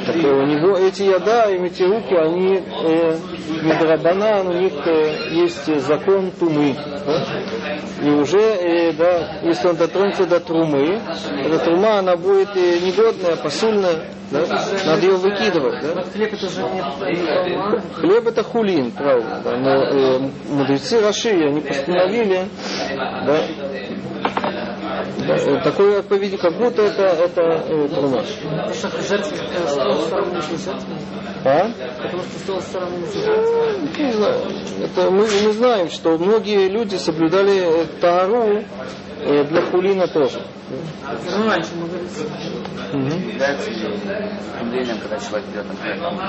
[0.07, 3.19] так э, у него эти яда, и эти руки, они э,
[3.63, 6.75] медрабанан, у них э, есть закон тумы.
[7.07, 7.25] да.
[8.03, 11.01] И уже, э, да, если он дотронется до трумы,
[11.45, 14.45] эта трума, она будет э, негодная, посульная, да,
[14.87, 15.83] надо ее выкидывать.
[15.83, 16.03] Да.
[16.03, 17.81] Хлеб это же не.
[17.95, 22.47] Хлеб это хулин, правда, да, но э, мудрецы Раши, они постановили,
[23.27, 23.39] да,
[25.27, 28.23] да, э, такое поведение, как будто это, это э, трума.
[28.25, 28.49] Что.
[31.45, 31.71] А?
[32.03, 32.97] Потому что с той стороны
[33.99, 34.37] не знаю.
[34.83, 38.65] Это мы, мы знаем, что многие люди соблюдали э, Таару
[39.21, 40.41] э, для хулина тоже.
[40.71, 42.09] Ну, раньше мы говорили.
[44.55, 46.21] стремлением, когда человек идет, например, там,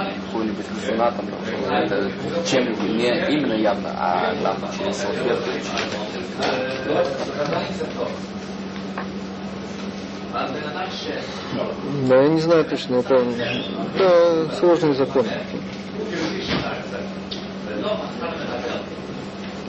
[1.69, 2.11] это
[2.45, 5.51] чем-нибудь, не именно явно, а там через салфетку
[12.07, 13.15] Да, я не знаю точно, это,
[13.95, 15.25] это сложный закон.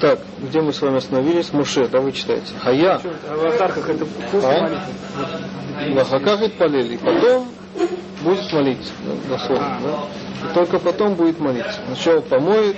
[0.01, 1.53] Так, где мы с вами остановились?
[1.53, 2.55] Муше, да, вы читаете.
[2.63, 4.63] Хая, А в Ахарках это А?
[4.63, 5.95] молитвы.
[5.95, 6.97] Лахаках и полели.
[6.97, 7.49] Потом
[8.23, 8.93] будет молиться.
[9.29, 10.51] дословно, да?
[10.51, 11.81] И только потом будет молиться.
[11.87, 12.77] Сначала помоет,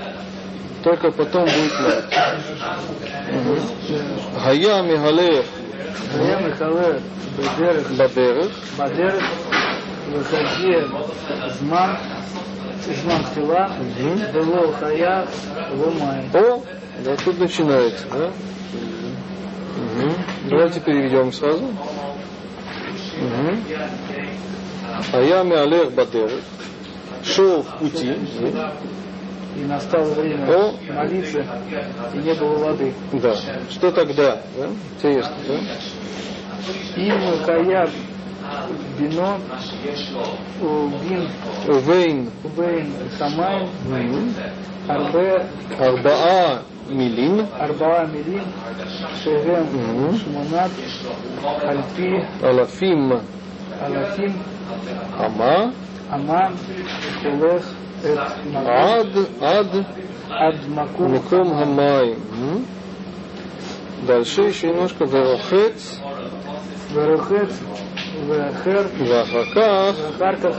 [0.82, 2.08] только потом будет молиться.
[3.30, 3.60] Мгм.
[4.42, 4.82] Хая
[6.14, 7.00] мигалех Я Михале,
[7.36, 8.50] Бедерах, бадерах.
[8.78, 9.22] Бадерах,
[10.08, 10.86] Выходи,
[11.58, 11.98] Зман,
[13.02, 13.70] Зман Тила,
[14.32, 15.26] Бело Хая,
[15.72, 16.28] Ломай.
[16.34, 16.62] О,
[17.04, 18.30] да, тут начинается, да?
[19.76, 20.14] Мгм.
[20.50, 21.64] Давайте переведем сразу.
[25.12, 26.40] А я миалех бадерах.
[27.24, 28.16] шел в пути,
[29.56, 30.74] и настало время О.
[30.94, 31.44] молиться,
[32.14, 32.92] и не было воды.
[33.12, 33.34] да,
[33.70, 34.40] что тогда?
[34.56, 34.68] Да?
[34.96, 35.54] Интересно, да?
[36.96, 37.88] Им кая
[38.98, 39.38] бино
[40.60, 41.28] убин
[41.66, 43.68] Вейн убейн самайн
[44.88, 45.46] арбе
[45.78, 48.44] Арбаа Милин арбаа милин
[49.22, 50.70] шевем шмонат
[51.62, 53.20] альпи Алафим
[53.80, 54.34] алатим
[55.18, 55.72] Ама
[56.10, 56.56] аман
[57.22, 57.62] холех
[60.30, 62.14] Ад макум Миком Гамай.
[62.14, 62.66] М?
[64.06, 66.00] Дальше еще немножко Верохец
[66.90, 67.50] верохец
[68.26, 70.56] вехер Вахаках вехарках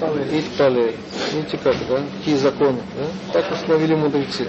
[0.00, 0.26] палех.
[0.32, 0.94] Итпале.
[1.32, 2.02] Видите как, да?
[2.18, 3.32] Какие законы, да?
[3.32, 4.48] Так установили мудрецы.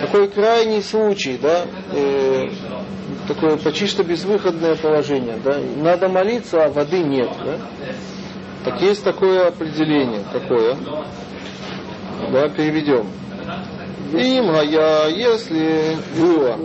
[0.00, 2.48] Такой крайний случай, да, э,
[3.28, 7.58] такое почти что безвыходное положение, да, надо молиться, а воды нет, да.
[8.64, 10.76] Так есть такое определение, такое,
[12.32, 13.06] да, переведем.
[14.12, 16.58] Им, а я, если было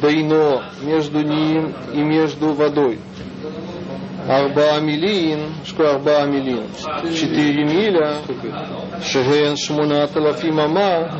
[0.00, 3.00] дайно между ним и между водой,
[4.28, 6.64] Арба Амилин, что Арба Амилин?
[7.14, 8.16] Четыре миля.
[9.04, 11.12] Шеген Шмунат Алафим Ама,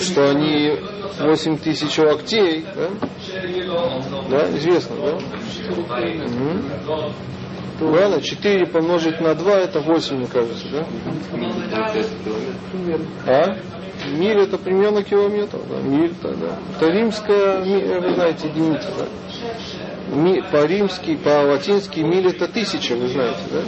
[0.00, 0.78] что они
[1.20, 2.64] восемь тысяч локтей.
[2.76, 2.88] Да?
[4.30, 5.18] да, известно, да?
[5.96, 6.62] Мгм.
[7.80, 10.86] Ладно, 4 помножить на 2 это 8, мне кажется, да?
[13.26, 13.56] А?
[14.10, 15.80] Миль это примерно километр, да?
[15.80, 16.56] Миль -то, да.
[16.76, 19.06] Это римская, э, вы знаете, единица, да?
[20.14, 23.60] Ми- по-римски, по-латински миль это тысяча, вы знаете, да?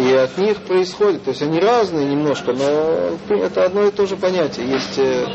[0.00, 4.16] И от них происходит, то есть они разные немножко, но это одно и то же
[4.16, 4.68] понятие.
[4.68, 5.26] Есть э,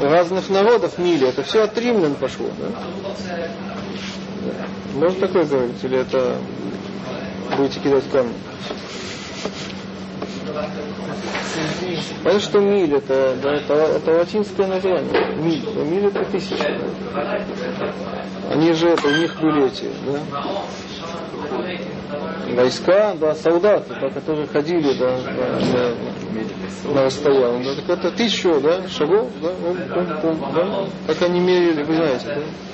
[0.00, 2.46] разных народов мили, это все от римлян пошло?
[2.58, 2.68] Да.
[4.94, 6.36] Можно такое говорить, или это
[7.56, 8.34] будете кидать камни?
[12.22, 15.34] Понятно, что миль это, да, это, это латинское название.
[15.36, 15.64] Миль.
[15.66, 16.78] А Миль это тысяча.
[17.14, 17.92] да.
[18.50, 20.20] Они же это, у них были эти, да?
[22.54, 25.60] Войска, да, солдаты, да, которые ходили, да, да,
[26.88, 27.74] на, на расстояние.
[27.74, 31.94] Да, так это тысячу, да, шагов, да, ум, ум, ум, да, как они мерили, вы
[31.94, 32.26] знаете,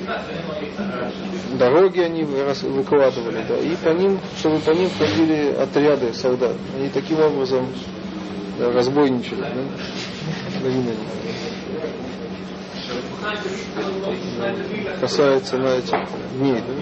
[0.06, 0.22] да.
[1.58, 6.56] Дороги они выкладывали, да, и по ним, чтобы по ним ходили отряды солдат.
[6.78, 7.66] Они таким образом
[8.58, 10.96] да, разбойничали, да, римляне.
[15.00, 15.96] Касается, знаете,
[16.38, 16.74] дней, да.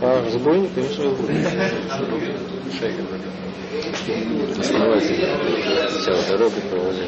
[0.00, 1.46] А, разбойник, конечно, разбойник.
[4.58, 5.26] Основатель
[5.88, 7.06] сначала дорогу проложил.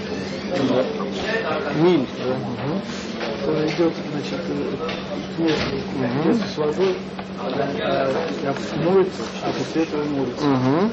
[1.76, 2.36] Миль, да.
[3.66, 4.76] Идет, значит, э,
[5.36, 5.76] к месту,
[6.24, 6.96] месту с водой,
[7.42, 8.14] э,
[8.82, 10.46] моется, а после этого молится.
[10.46, 10.92] Мгм.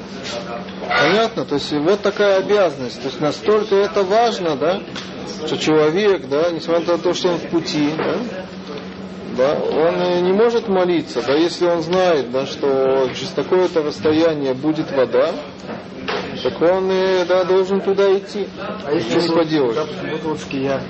[0.87, 3.01] Понятно, то есть вот такая обязанность.
[3.01, 4.81] То есть настолько это важно, да,
[5.45, 8.17] что человек, да, несмотря на то, что он в пути, да,
[9.41, 14.91] да, он не может молиться, да, если он знает, да, что через такое-то расстояние будет
[14.91, 15.31] вода,
[16.43, 16.91] так он,
[17.27, 18.47] да, должен туда идти.
[18.85, 19.75] А если Что вот, поделаешь?
[19.75, 20.81] допустим, вот вот шкия,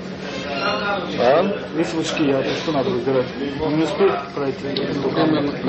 [1.18, 1.44] А?
[1.78, 3.26] если вот шкия, то что надо выбирать?
[3.64, 4.68] Он не успеет пройти?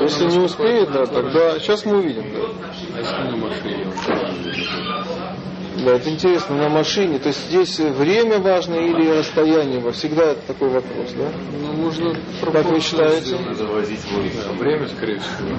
[0.02, 2.24] Если не успеет, да, тогда сейчас мы увидим.
[2.34, 2.40] Да.
[2.96, 3.86] А если на машине?
[5.82, 7.18] Да, это интересно, на машине.
[7.18, 9.80] То есть здесь время важно или расстояние?
[9.92, 11.24] Всегда такой вопрос, да?
[11.60, 12.14] Ну, можно
[12.52, 13.36] Как вы считаете?
[13.54, 14.56] Завозить воздух.
[14.58, 15.58] Время, скорее всего.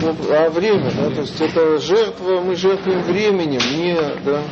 [0.00, 4.42] Ну, а время, да, то есть это жертва, мы жертвуем временем, не, да,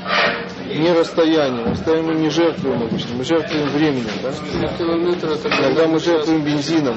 [0.75, 1.71] не расстоянием.
[1.71, 4.33] Расстояние мы не жертвуем обычно, мы жертвуем временем, да.
[4.81, 6.97] Иногда мы жертвуем бензином.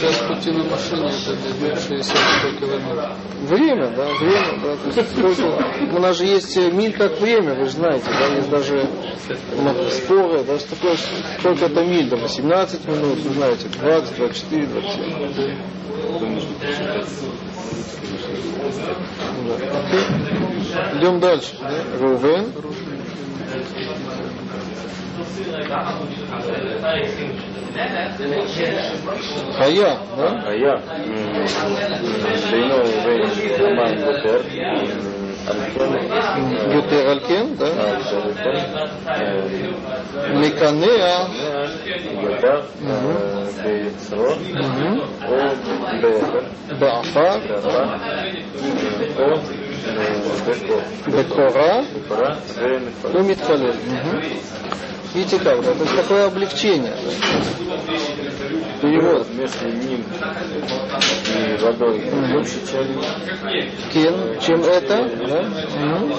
[0.00, 3.10] Час пути на машине, это 60 километров.
[3.42, 4.76] Время, да, время, да.
[4.76, 8.26] То есть сколько, у нас же есть э, миль как время, вы же знаете, да,
[8.36, 10.96] есть даже м, споры, да, что такое,
[11.38, 15.54] сколько это миль, да, 18 минут, вы знаете, 20, 24, 27.
[19.46, 20.98] Да.
[20.98, 21.54] Идем дальше.
[21.60, 21.98] Да?
[21.98, 22.52] Рувен.
[29.56, 30.42] Хая, да?
[30.46, 30.80] А я
[32.50, 34.40] Дейно Вейн Роман Бутер
[36.72, 37.68] Ютер Алькен, да?
[40.34, 41.28] Меканеа.
[41.84, 42.54] Геба
[43.64, 45.02] Бейцро Мгм.
[45.22, 45.32] О
[46.00, 46.44] Бейфер
[55.14, 55.74] Видите как, да?
[55.74, 56.92] То есть такое облегчение.
[58.82, 59.26] Перевод.
[59.28, 60.04] Вместо ним
[61.36, 62.00] и водой
[62.32, 63.00] больше, чем
[63.92, 65.42] Кен, чем это, да?
[65.78, 66.14] Мгм.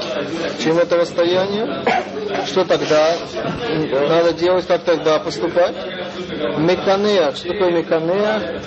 [0.63, 1.84] чем это расстояние.
[2.45, 3.15] Что тогда
[4.07, 5.76] надо делать, как тогда поступать?
[6.57, 7.34] Меканеа.
[7.36, 8.61] Что такое меканеа?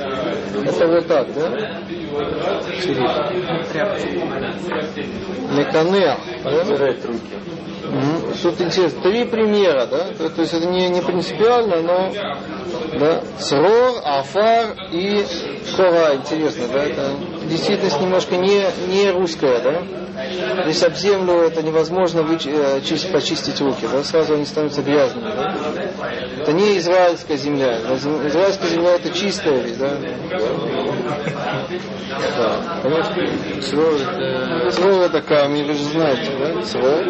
[0.64, 1.48] Это вот так, да?
[5.56, 6.18] Меканеа.
[6.44, 7.57] да?
[8.44, 8.46] Убирать руки.
[8.46, 8.56] Мгм.
[8.56, 10.04] Тут интересно, три примера, да?
[10.16, 12.12] То, то есть это не, не принципиально, но
[12.98, 13.22] да?
[13.38, 15.24] Срор, Афар и
[15.76, 16.84] Хора, интересно, да?
[16.84, 17.10] Это
[17.44, 19.82] действительность немножко не, не русская, да?
[20.64, 24.02] Здесь об землю это невозможно выч- э, чист- почистить руки, да?
[24.02, 25.54] Сразу они становятся грязными, да?
[26.40, 27.78] Это не израильская земля.
[27.94, 29.90] Израильская земля это чистая вещь, да?
[32.36, 33.62] Да.
[33.62, 36.62] Срор это, Срор это камень, вы же знаете, да?
[36.64, 37.04] Срор.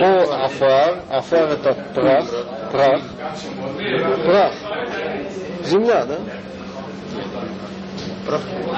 [0.00, 1.02] О, афар.
[1.10, 2.26] Афар это прах.
[2.70, 3.02] Прах.
[4.24, 4.54] Прах.
[5.64, 6.18] Земля, да?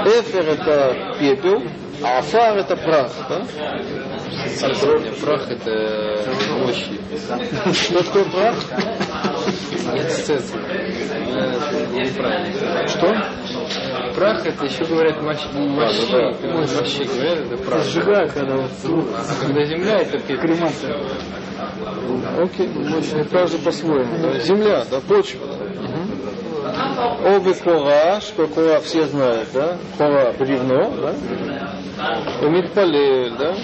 [0.07, 1.63] Эфер это пепел,
[2.03, 3.43] а афар это прах, да?
[5.21, 6.25] Прах это
[6.59, 6.99] мощи.
[7.73, 8.57] Что такое прах?
[9.93, 10.13] Нет
[11.93, 12.89] неправильно.
[12.89, 13.09] Что?
[14.15, 15.47] Прах это еще говорят мощи.
[15.55, 16.13] Мощи,
[16.47, 17.83] мощи говорят, это прах.
[17.85, 20.41] Сжигают, когда вот А когда земля это пепел.
[20.41, 20.97] кремация.
[22.39, 24.33] Окей, очень, каждый по-своему.
[24.41, 25.41] Земля, да, почва.
[27.25, 29.79] Обе кора, что кора все знают, да?
[29.99, 32.17] Кора бревно, да?
[32.43, 33.55] Умитпалель, да?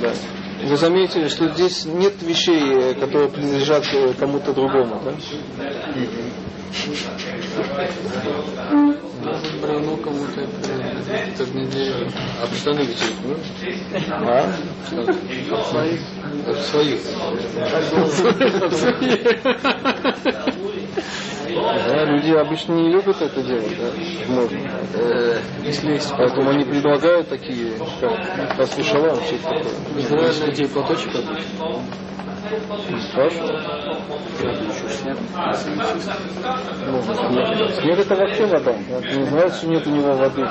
[0.00, 0.12] Да.
[0.64, 5.12] Вы заметили, что здесь нет вещей, э, которые принадлежат э, кому-то другому, да?
[9.24, 12.10] Может, бревно кому-то это, не дерево.
[12.42, 13.44] А в штаны вечерить можно?
[14.28, 14.52] А?
[16.52, 16.98] В свою.
[21.54, 24.32] Да, люди обычно не любят это делать, да?
[24.32, 24.58] Можно.
[24.94, 25.38] Э,
[26.16, 29.62] Поэтому они предлагают такие, как послушала, что такое.
[29.98, 31.12] Израиль людей платочек.
[37.80, 38.72] Снег это вообще вода.
[38.72, 40.44] Не знает, что нет у него воды.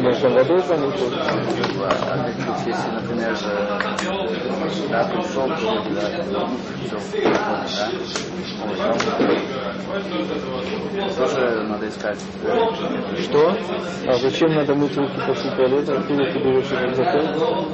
[0.00, 0.94] Можно водой вот,
[11.16, 12.18] тоже надо искать.
[13.22, 13.56] Что?
[14.06, 15.98] А зачем надо мыть руки после туалета?
[15.98, 17.68] Откуда ты берешь этот закон?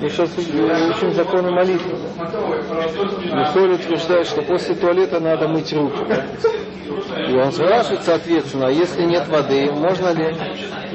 [0.00, 1.96] Мы сейчас учим законы молитвы.
[2.18, 6.04] Михаил утверждает, что после туалета надо мыть руки.
[7.28, 10.36] И он спрашивает, соответственно, а если нет воды, можно ли,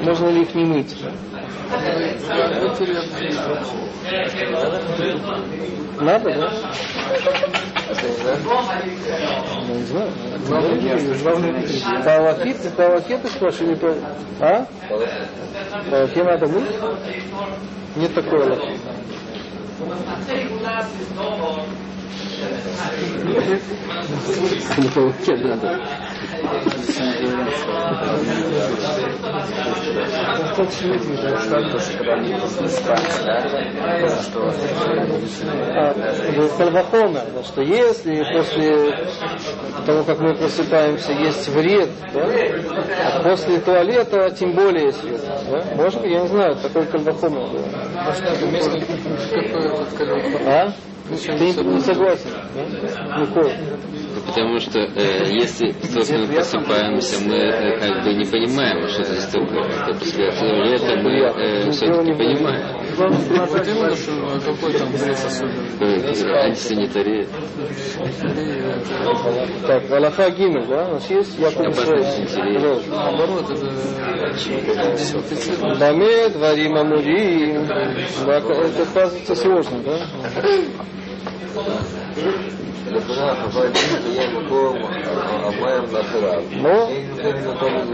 [0.02, 0.96] можно ли их не мыть?
[6.00, 6.50] Надо, да?
[9.66, 10.10] Ну, не знаю.
[12.06, 13.94] Аллахе, по Аллахе ты спрашиваешь, или по...
[14.40, 14.66] А?
[15.92, 16.70] Аллахе надо мыть?
[17.96, 18.78] Нет такой Аллахи.
[24.78, 24.88] Не
[26.42, 27.28] руке
[31.50, 31.80] надо.
[36.56, 39.08] Кальвахомер, да, что если после
[39.86, 42.26] того, как мы просыпаемся, есть вред, да,
[43.14, 45.20] а после туалета тем более есть вред.
[45.50, 45.64] Да?
[45.76, 46.84] Может быть, я не знаю, такой.
[46.84, 47.12] Да.
[47.12, 47.40] Какой
[49.74, 50.38] этот коллега?
[50.46, 50.72] А?
[51.08, 52.30] Ты не, не согласен?
[52.54, 53.20] Да?
[53.20, 53.56] Николай.
[54.26, 59.64] Потому что э, если, собственно, просыпаемся, мы э, как бы не понимаем, что здесь такое.
[59.64, 60.26] Это после
[60.64, 62.78] лета мы э, все-таки понимаем.
[62.94, 65.68] Что а какой там вред особенный?
[65.80, 67.26] Э, антисанитария.
[69.66, 70.88] Так, Аллаха Гимель, да?
[70.88, 71.38] У нас есть.
[71.38, 72.90] Пожалуйста.
[72.90, 73.68] Наоборот, это.
[75.78, 77.66] Баме, дворим амурим.
[77.66, 80.00] Да, это оказывается сложно, да?
[82.87, 83.71] לפניו, אבל
[84.05, 84.77] יהיה מקום
[85.43, 86.43] המים לאחריו.
[86.51, 87.91] Но אין יותר מקום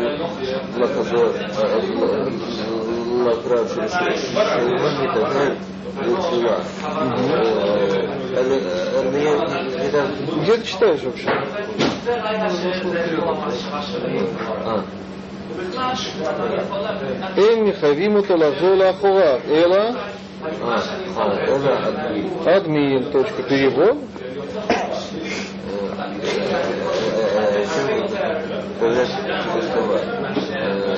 [0.78, 1.26] לחזור,
[3.26, 5.52] לקרב של שאינו מתאחד
[6.02, 6.58] לתפילה.
[9.00, 9.18] אני
[9.86, 10.04] יודע...
[10.44, 11.30] где ты читаешь вообще?
[14.58, 14.76] אה,
[17.38, 19.90] אין מחייבים אותו לחזור לאחוריו, אלא אה,
[21.18, 22.24] אה, אלא אדמי.
[22.46, 23.98] админ, точка, перевод.
[28.85, 29.07] Э,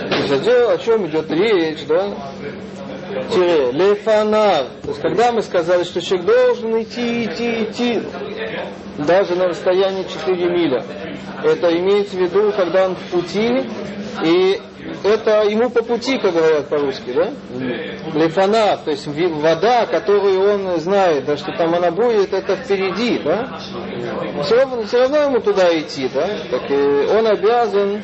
[0.09, 2.13] То есть о о чем идет речь, да?
[3.33, 4.67] тире, лефанар.
[4.83, 8.03] То есть, когда мы сказали, что человек должен идти, идти, идти,
[8.99, 10.85] даже на расстоянии 4 миля,
[11.45, 13.65] это имеется в виду, когда он в пути,
[14.25, 14.61] и
[15.05, 17.31] это ему по пути, как говорят по-русски, да?
[18.15, 23.59] Лифана, то есть вода, которую он знает, да, что там она будет, это впереди, да?
[24.43, 26.27] Все равно, все равно ему туда идти, да?
[26.51, 28.03] Так и он обязан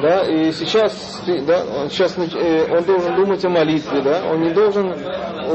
[0.00, 4.50] да, и сейчас, да, он сейчас э, он должен думать о молитве, да, он не
[4.50, 4.94] должен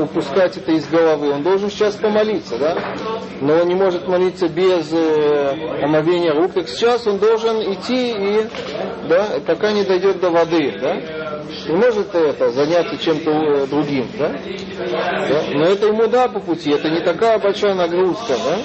[0.02, 2.78] упускать это из головы, он должен сейчас помолиться, да,
[3.42, 8.48] но он не может молиться без э, омовения рук, так сейчас он должен идти и,
[9.08, 10.96] да, пока не дойдет до воды, да,
[11.68, 14.30] не может это заняться чем-то э, другим, да?
[14.30, 18.58] да, но это ему да по пути, это не такая большая нагрузка, да,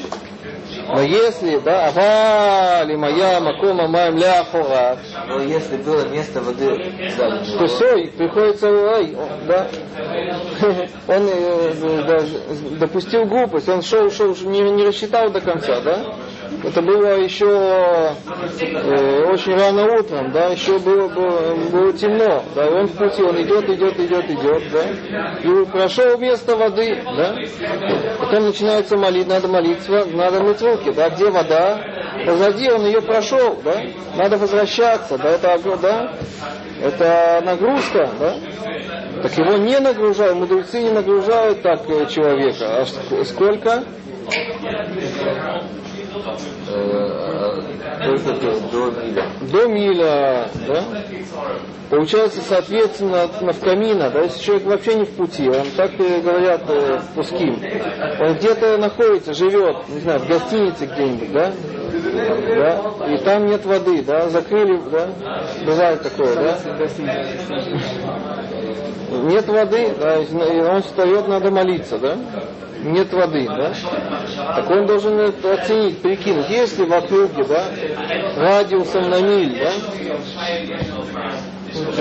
[0.88, 7.66] но если, да, авали моя макома маем ляхора, Но если было место воды сзади то
[7.66, 9.16] все, приходится, ой,
[9.46, 9.68] да,
[11.08, 12.40] он э, даже
[12.78, 16.04] допустил глупость, он шел, шел, не, не рассчитал до конца, да,
[16.64, 22.70] это было еще э, очень рано утром, да, еще было, было, было темно, да, и
[22.70, 27.34] он в пути, он идет, идет, идет, идет, да, и прошел место воды, да,
[28.20, 31.80] потом начинается молить, надо молиться, надо мыть руки, да, где вода,
[32.26, 33.82] позади он ее прошел, да,
[34.16, 36.12] надо возвращаться, да, это, да,
[36.82, 38.34] это нагрузка, да,
[39.22, 43.84] так его не нагружают, мудрецы не нагружают так э, человека, а ск- сколько?
[46.68, 47.62] Э,
[48.04, 49.26] только до, до миля.
[49.40, 50.84] до миля, да?
[51.90, 56.20] Получается, соответственно, на в камина, да, если человек вообще не в пути, он так и
[56.22, 57.60] говорят э, пуским,
[58.18, 61.52] он где-то находится, живет, не знаю, в гостинице где-нибудь, да,
[62.56, 65.08] да, и там нет воды, да, закрыли, да,
[65.66, 66.58] бывает такое, да,
[69.24, 72.16] нет воды, да, и он встает, надо молиться, да,
[72.82, 73.72] нет воды, да,
[74.56, 77.64] так он должен оценить, прикинуть, если в округе, да,
[78.36, 79.70] радиусом на миль, да,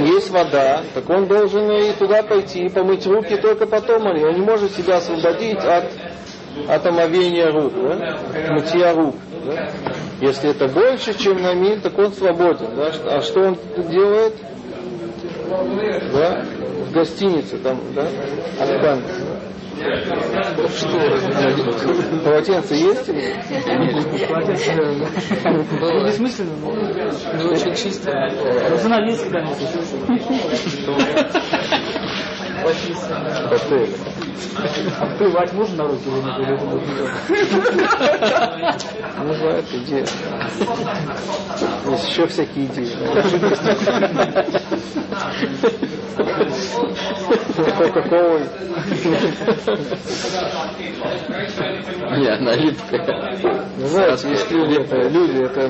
[0.02, 4.42] есть вода, так он должен и туда пойти, и помыть руки только потом, он не
[4.42, 5.86] может себя освободить от,
[6.68, 8.18] от омовения рук, да,
[8.54, 9.16] мытья рук.
[9.46, 9.70] Да.
[10.20, 12.76] Если это больше, чем на миль, так он свободен.
[12.76, 12.92] Да.
[13.06, 13.58] А что он
[13.90, 14.36] делает?
[16.14, 16.46] Да,
[16.88, 18.08] в гостинице там, да,
[18.60, 19.02] Афган.
[22.24, 23.08] Полотенце есть?
[23.08, 23.26] нет?
[25.80, 26.72] Ну, бессмысленно, но
[27.38, 28.12] Не очень чисто.
[28.70, 29.58] но жена есть когда-нибудь.
[33.52, 33.96] Отель.
[35.18, 36.62] Плевать можно на руки или нет?
[39.24, 40.06] Ну, да, это идея.
[41.90, 42.98] Есть еще всякие идеи.
[47.78, 48.44] Кока-колой.
[52.18, 53.38] Не, она липкая.
[53.78, 55.70] Ну, знаете, есть люди, это, люди, это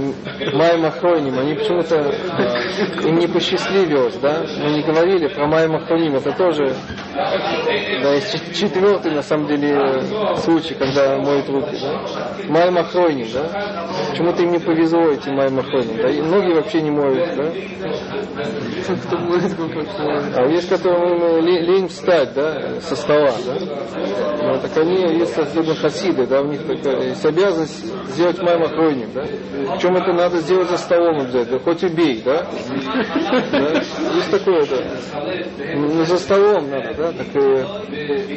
[0.55, 2.13] Майма Хроним, они почему-то
[3.07, 4.43] им не посчастливилось, да?
[4.59, 6.75] Мы не говорили про Майма Хроним, это тоже,
[7.13, 10.01] да, есть четвертый, на самом деле,
[10.37, 12.01] случай, когда моют руки, да?
[12.49, 12.83] Майма
[13.33, 13.87] да?
[14.09, 16.09] Почему-то им не повезло эти Майма да?
[16.09, 17.51] И многие вообще не моют, да?
[19.05, 19.17] Кто
[20.35, 23.55] А есть, которым э, ле- лень встать, да, со стола, да?
[24.43, 29.09] Ну, так они, есть особенно хасиды, да, у них такая есть обязанность сделать майма хроним,
[29.13, 29.23] да?
[29.73, 32.45] Причем это надо сделать за столом обязательно, хоть убей, да?
[34.15, 34.77] Есть такое, да.
[35.75, 37.27] Ну, за столом надо, да, так,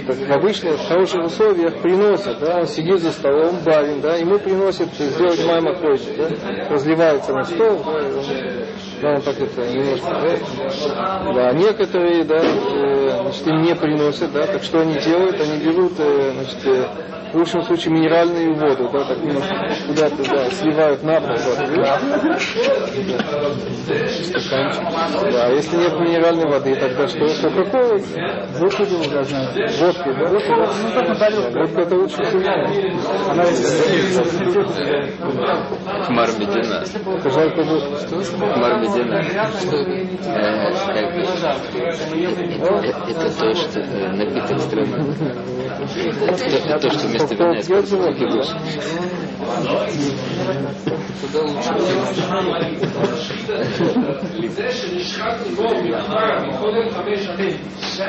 [0.07, 4.39] так в обычных, в хороших условиях приносят, да, он сидит за столом, барин, да, ему
[4.39, 8.25] приносят сделать майма хроним, да, разливается на стол, да, он
[9.01, 11.33] да, он так это немножко, да.
[11.35, 15.41] Да, некоторые, да, э, значит, им не приносят, да, так что они делают?
[15.41, 16.85] Они берут, э, значит, э,
[17.35, 19.55] в лучшем случае минеральную воду, да, так немножко
[19.89, 22.01] куда-то, да, сливают на пол, да, да.
[25.33, 27.27] Да, если нет минеральной воды, тогда что?
[27.43, 27.99] Кока-кола?
[28.59, 29.41] Водку делать должна.
[29.81, 30.29] Водка, да?
[30.31, 30.39] Ну,
[30.95, 31.51] как на тарелке.
[31.51, 32.41] Да, Водка это лучше всего.
[33.31, 33.45] Она
[36.09, 36.85] Мармедина.
[37.31, 38.17] Жарко водка.
[38.57, 39.19] Мармедина.
[40.27, 41.25] Э, как бы, э,
[43.09, 44.59] Это то, что э, напиток.
[46.67, 48.47] Это то, что вместо используют кидуш.
[51.21, 51.71] Туда лучше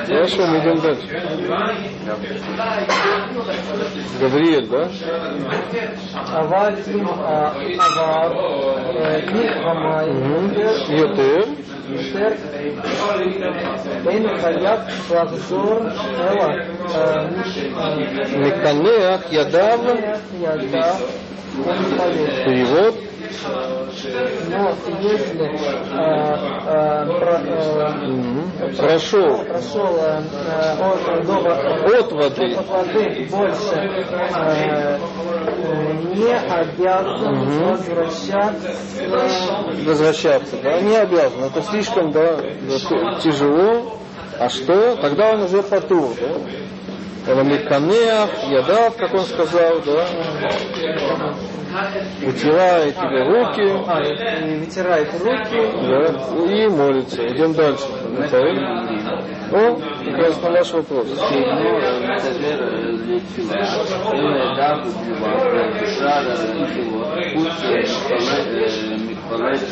[0.07, 1.07] Хорошо, мы идем дальше.
[4.19, 4.89] Гавриэль, да?
[6.33, 6.77] Аваль
[7.77, 8.31] авар
[9.27, 10.07] книг хамай.
[10.89, 11.74] Йотер.
[11.88, 12.28] יותר,
[14.08, 15.78] אין חייב לחזור
[16.18, 16.46] אלא
[18.36, 19.80] מקנח ידיו,
[20.40, 20.94] ידיו,
[22.44, 22.94] перевод
[24.49, 25.55] но если э,
[26.65, 28.25] э, про, э,
[28.77, 30.21] Прошел прошел э,
[30.79, 31.35] от, до,
[31.99, 34.99] от воды от воды больше э,
[36.15, 37.71] не обязан Мгм.
[37.71, 38.71] возвращаться
[39.85, 41.43] возвращаться, да, не обязан.
[41.43, 42.37] Это слишком да,
[43.21, 43.99] тяжело.
[44.39, 44.95] А что?
[44.97, 47.33] Тогда он уже потур, да?
[47.33, 50.07] Ламиканеах, ядав, как он сказал, да,
[52.21, 55.59] вытирает тебе руки, а, и вытирает руки.
[55.87, 57.27] Да, и молится.
[57.27, 57.85] Идем дальше.
[59.51, 61.07] Ну, как раз на ваш вопрос.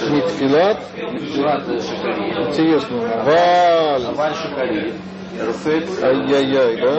[0.09, 0.79] Митфилат,
[2.49, 4.03] интересно, валь,
[6.03, 6.95] ай-яй-яй, да?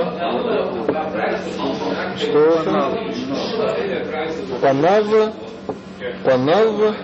[2.16, 2.93] Что это?
[4.61, 5.07] Панав,
[6.24, 6.95] панав,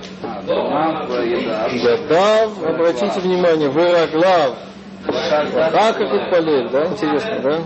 [1.73, 4.57] ядав, обратите внимание, выраглав,
[5.07, 6.87] а как их полей, да?
[6.87, 7.59] Интересно, да?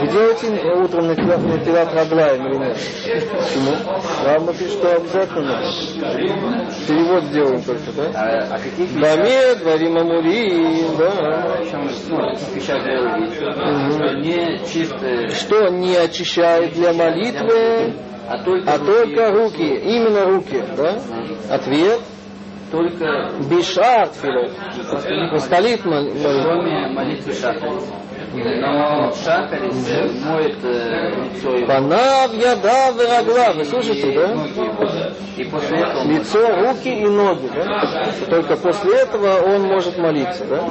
[0.00, 2.76] Вы делаете утром на тилат, на тилат Раглаем или нет?
[3.30, 3.76] Почему?
[4.24, 5.62] Рамба пишет, что обязательно.
[6.86, 8.10] Перевод сделаем только, да?
[8.14, 11.56] А, а какие Баме, дворим амури, да.
[14.70, 17.94] Чистые, Что не очищает для молитвы,
[18.28, 21.00] а только, а только руки, именно руки, да?
[21.48, 22.00] Ответ.
[22.70, 24.52] Только Бишар тфилот.
[25.40, 27.32] Столит молитвы.
[27.32, 27.88] шахарис.
[28.32, 33.52] Но э, моет лицо его, Панав, яда, вырагла.
[33.56, 34.34] Вы слышите, да?
[35.36, 38.12] И после этого Лицо, руки и ноги, да?
[38.28, 40.68] Только после этого он может молиться, да?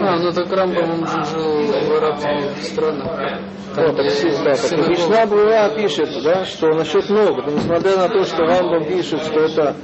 [0.00, 3.40] А, ну так Рамбам, он же жил в арабских странах.
[3.76, 4.06] Вот, так,
[4.44, 9.22] да, так Мишна Брура пишет, да, что насчет ног, несмотря на то, что Рамбам пишет,
[9.22, 9.76] что это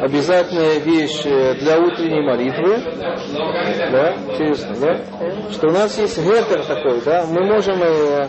[0.00, 2.80] обязательная вещь э, для утренней молитвы,
[3.92, 4.98] да, интересно, да,
[5.52, 8.28] что у нас есть гетер такой, да, мы можем э,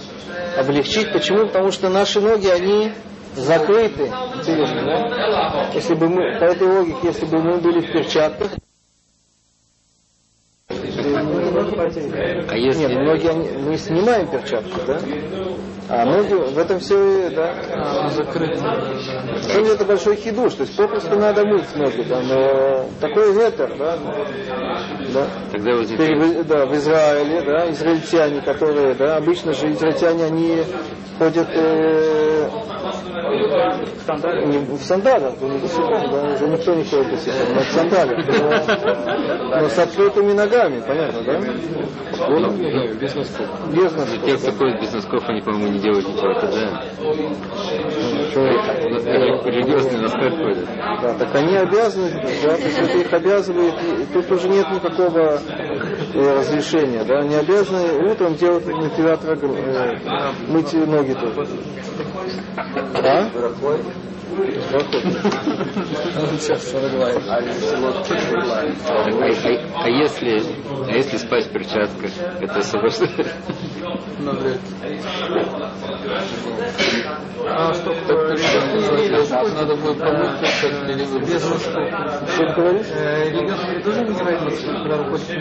[0.57, 1.47] облегчить, почему?
[1.47, 2.91] Потому что наши ноги, они
[3.35, 8.51] закрыты, интересно, да, если бы мы, по этой логике, если бы мы были в перчатках,
[10.67, 12.79] А если...
[12.87, 14.99] нет, ноги они- мы снимаем перчатки, да?
[15.87, 18.59] А ноги в этом все, да, закрыты.
[18.59, 23.97] Ну, это большой хидуш, то есть попросту надо мыть ноги, да, но такой ветер, да,
[25.13, 25.27] да.
[25.51, 26.45] Тогда Теперь возникает...
[26.45, 30.63] в, да, в Израиле, да, израильтяне, которые, да, обычно же израильтяне, они
[31.19, 32.49] ходят э,
[34.45, 38.27] не в сандалях, да, не босиком, да, уже никто не ходит босиком, но в сандалях,
[38.27, 41.39] но, но с открытыми ногами, понятно, да?
[42.27, 43.47] Ну, да, без носков.
[43.71, 44.25] Без носков.
[44.25, 46.83] Те, кто ходит без носков, они, по-моему, не делают ничего тогда.
[49.45, 50.67] Религиозные носки ходят.
[51.01, 52.09] Да, так они обязаны,
[52.43, 55.39] да, то есть это их обязывает, и тут уже нет никакого
[56.13, 61.47] э, разрешения, да, они обязаны утром делать вентилятор, э, мыть ноги тоже.
[62.57, 63.29] А?
[69.75, 70.43] А, если,
[70.87, 72.11] а если спать в перчатках,
[72.41, 73.17] это освобождает?
[73.17, 73.25] Ли.
[77.47, 77.71] А?
[79.53, 80.47] Надо будет помыть.
[80.47, 80.69] Что
[82.37, 82.87] ты говоришь?
[82.91, 85.37] Э, тоже не когда на улицу?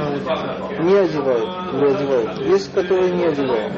[0.83, 2.39] Не одевают, или одевают.
[2.41, 3.73] Есть, которые не одевают.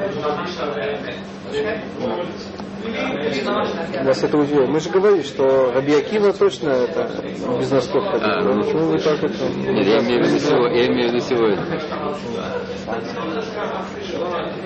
[4.03, 4.65] Нас это удивило.
[4.67, 7.09] Мы же говорили, что Раби Акива точно это
[7.59, 8.23] без носков ходит.
[8.23, 8.63] А, ну.
[8.63, 9.49] Почему вы так это?
[9.49, 10.77] Нет, я имею в виду сегодня.
[10.77, 11.63] Я имею в виду сегодня.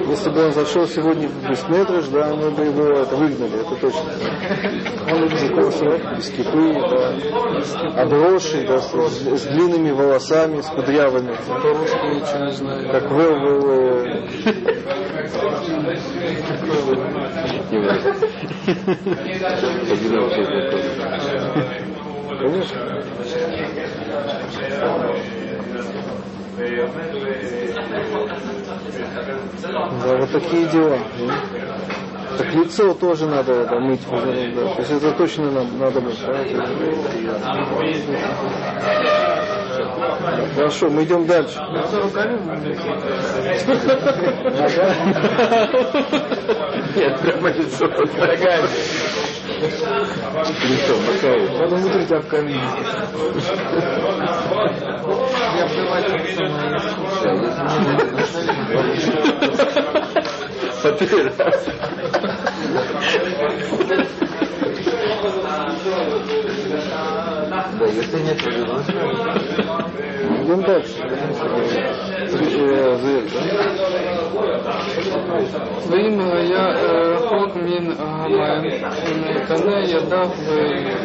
[0.08, 4.12] Если бы он зашел сегодня в Беснедрыш, да, мы бы его это выгнали, это точно.
[5.12, 5.86] Он без косы,
[6.18, 7.16] без кипы, да,
[8.02, 11.34] обросший, да, с, с длинными волосами, с кудрявыми,
[12.92, 14.06] как Вэл, Вэл,
[17.72, 18.11] э,
[30.04, 30.98] Да, вот такие дела.
[31.20, 31.34] да.
[32.38, 34.02] Так лицо тоже надо да, мыть.
[34.10, 34.20] да.
[34.22, 36.20] То есть это точно нам надо мыть.
[36.20, 36.82] это-
[40.56, 41.60] Хорошо, мы идем дальше.
[46.96, 47.86] Нет, прямо лицо.
[49.62, 51.60] Или что, Макаев?
[51.60, 52.60] Надо мудрить об камень.
[55.56, 56.06] Я обдавать
[60.82, 61.72] По три раза.
[67.52, 69.71] Да, если нет возможности,
[70.43, 70.95] Идем дальше.
[72.59, 73.29] Э, Зоэль,
[75.91, 78.71] ואם היה אה, רחוק מן המים,
[79.49, 80.29] קנה ידיו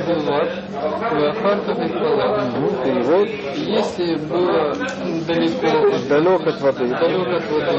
[0.07, 2.39] בלבד, ואחר כך התפלל.
[2.59, 3.27] Ну, перевод.
[3.67, 4.73] Если было
[5.27, 6.87] далеко от Далек от воды.
[6.87, 7.77] далек от воды,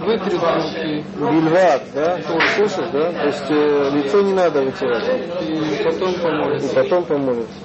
[0.00, 2.18] вытрет руки Бильват, да?
[2.56, 3.12] Слышишь, да?
[3.12, 5.04] То есть э, лицо не надо вытирать.
[5.42, 6.74] и потом И помолится.
[6.74, 7.58] потом помолится.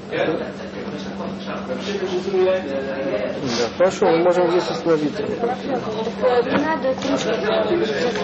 [1.67, 1.75] да,
[3.79, 5.23] хорошо, мы можем здесь остановиться.
[5.41, 5.57] Так
[6.47, 6.95] не надо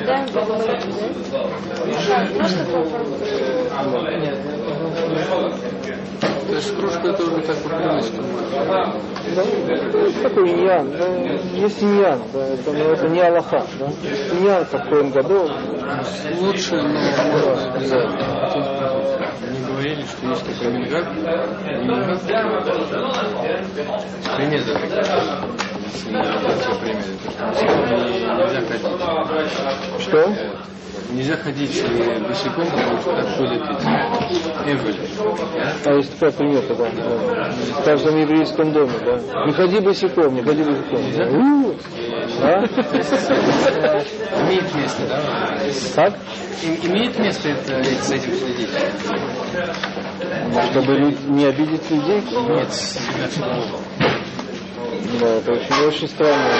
[0.04, 0.26] да?
[6.48, 8.22] То есть кружка это уже как бы привычка.
[9.36, 9.44] Да?
[10.22, 11.06] Такой иньян, да?
[11.54, 12.46] Есть иньян, да?
[12.46, 13.86] Это, но это не Аллаха, да?
[14.36, 15.48] Иньян в каком году.
[16.40, 18.40] Лучше, но можно обязательно.
[19.80, 22.84] Говорили, что есть такой мингак, мингак, примета, то
[24.28, 24.92] что нельзя ходить.
[30.02, 30.20] Что?
[31.12, 35.00] Нельзя ходить э, босиком, потому что так ходят эти эволи.
[35.84, 36.88] А есть такая примета, да.
[36.90, 37.50] да.
[37.80, 39.44] В каждом еврейском доме, да.
[39.46, 41.00] Не ходи босиком, не ходи босиком.
[41.34, 41.74] У,
[42.42, 42.64] А?
[44.42, 45.20] Имеет место, да?
[45.96, 46.14] Как?
[46.62, 48.68] И- Имеет место это с этим следить?
[50.70, 52.22] Чтобы не обидеть людей?
[52.48, 53.78] Нет, себя самого.
[55.20, 56.50] Да, это очень, очень странно.